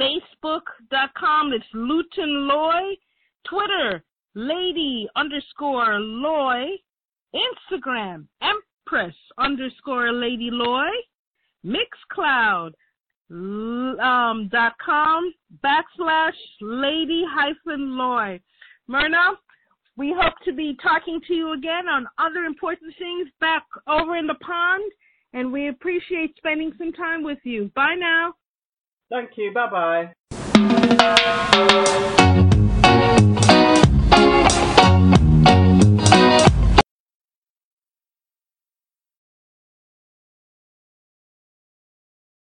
facebook.com, 0.00 1.52
it's 1.52 1.66
Luton 1.74 2.46
Loy, 2.46 2.96
Twitter, 3.48 4.04
lady 4.34 5.08
underscore 5.16 5.98
Loy, 5.98 6.66
Instagram, 7.34 8.28
Empress 8.42 9.16
underscore 9.38 10.12
Lady 10.12 10.50
Loy, 10.52 10.86
Mixcloud, 11.66 12.70
um, 13.30 14.48
dot 14.52 14.74
com 14.84 15.32
backslash 15.64 16.32
lady 16.60 17.24
hyphen 17.28 17.96
Loy. 17.96 18.38
Myrna, 18.86 19.38
we 19.96 20.14
hope 20.16 20.34
to 20.44 20.52
be 20.52 20.76
talking 20.82 21.20
to 21.28 21.34
you 21.34 21.52
again 21.52 21.88
on 21.88 22.06
other 22.18 22.44
important 22.44 22.92
things 22.98 23.28
back 23.40 23.62
over 23.86 24.16
in 24.16 24.26
the 24.26 24.34
pond, 24.34 24.90
and 25.32 25.52
we 25.52 25.68
appreciate 25.68 26.36
spending 26.36 26.72
some 26.78 26.92
time 26.92 27.22
with 27.22 27.38
you. 27.44 27.70
Bye 27.74 27.94
now. 27.96 28.34
Thank 29.10 29.30
you. 29.36 29.52
Bye 29.52 29.70
bye. 29.70 30.14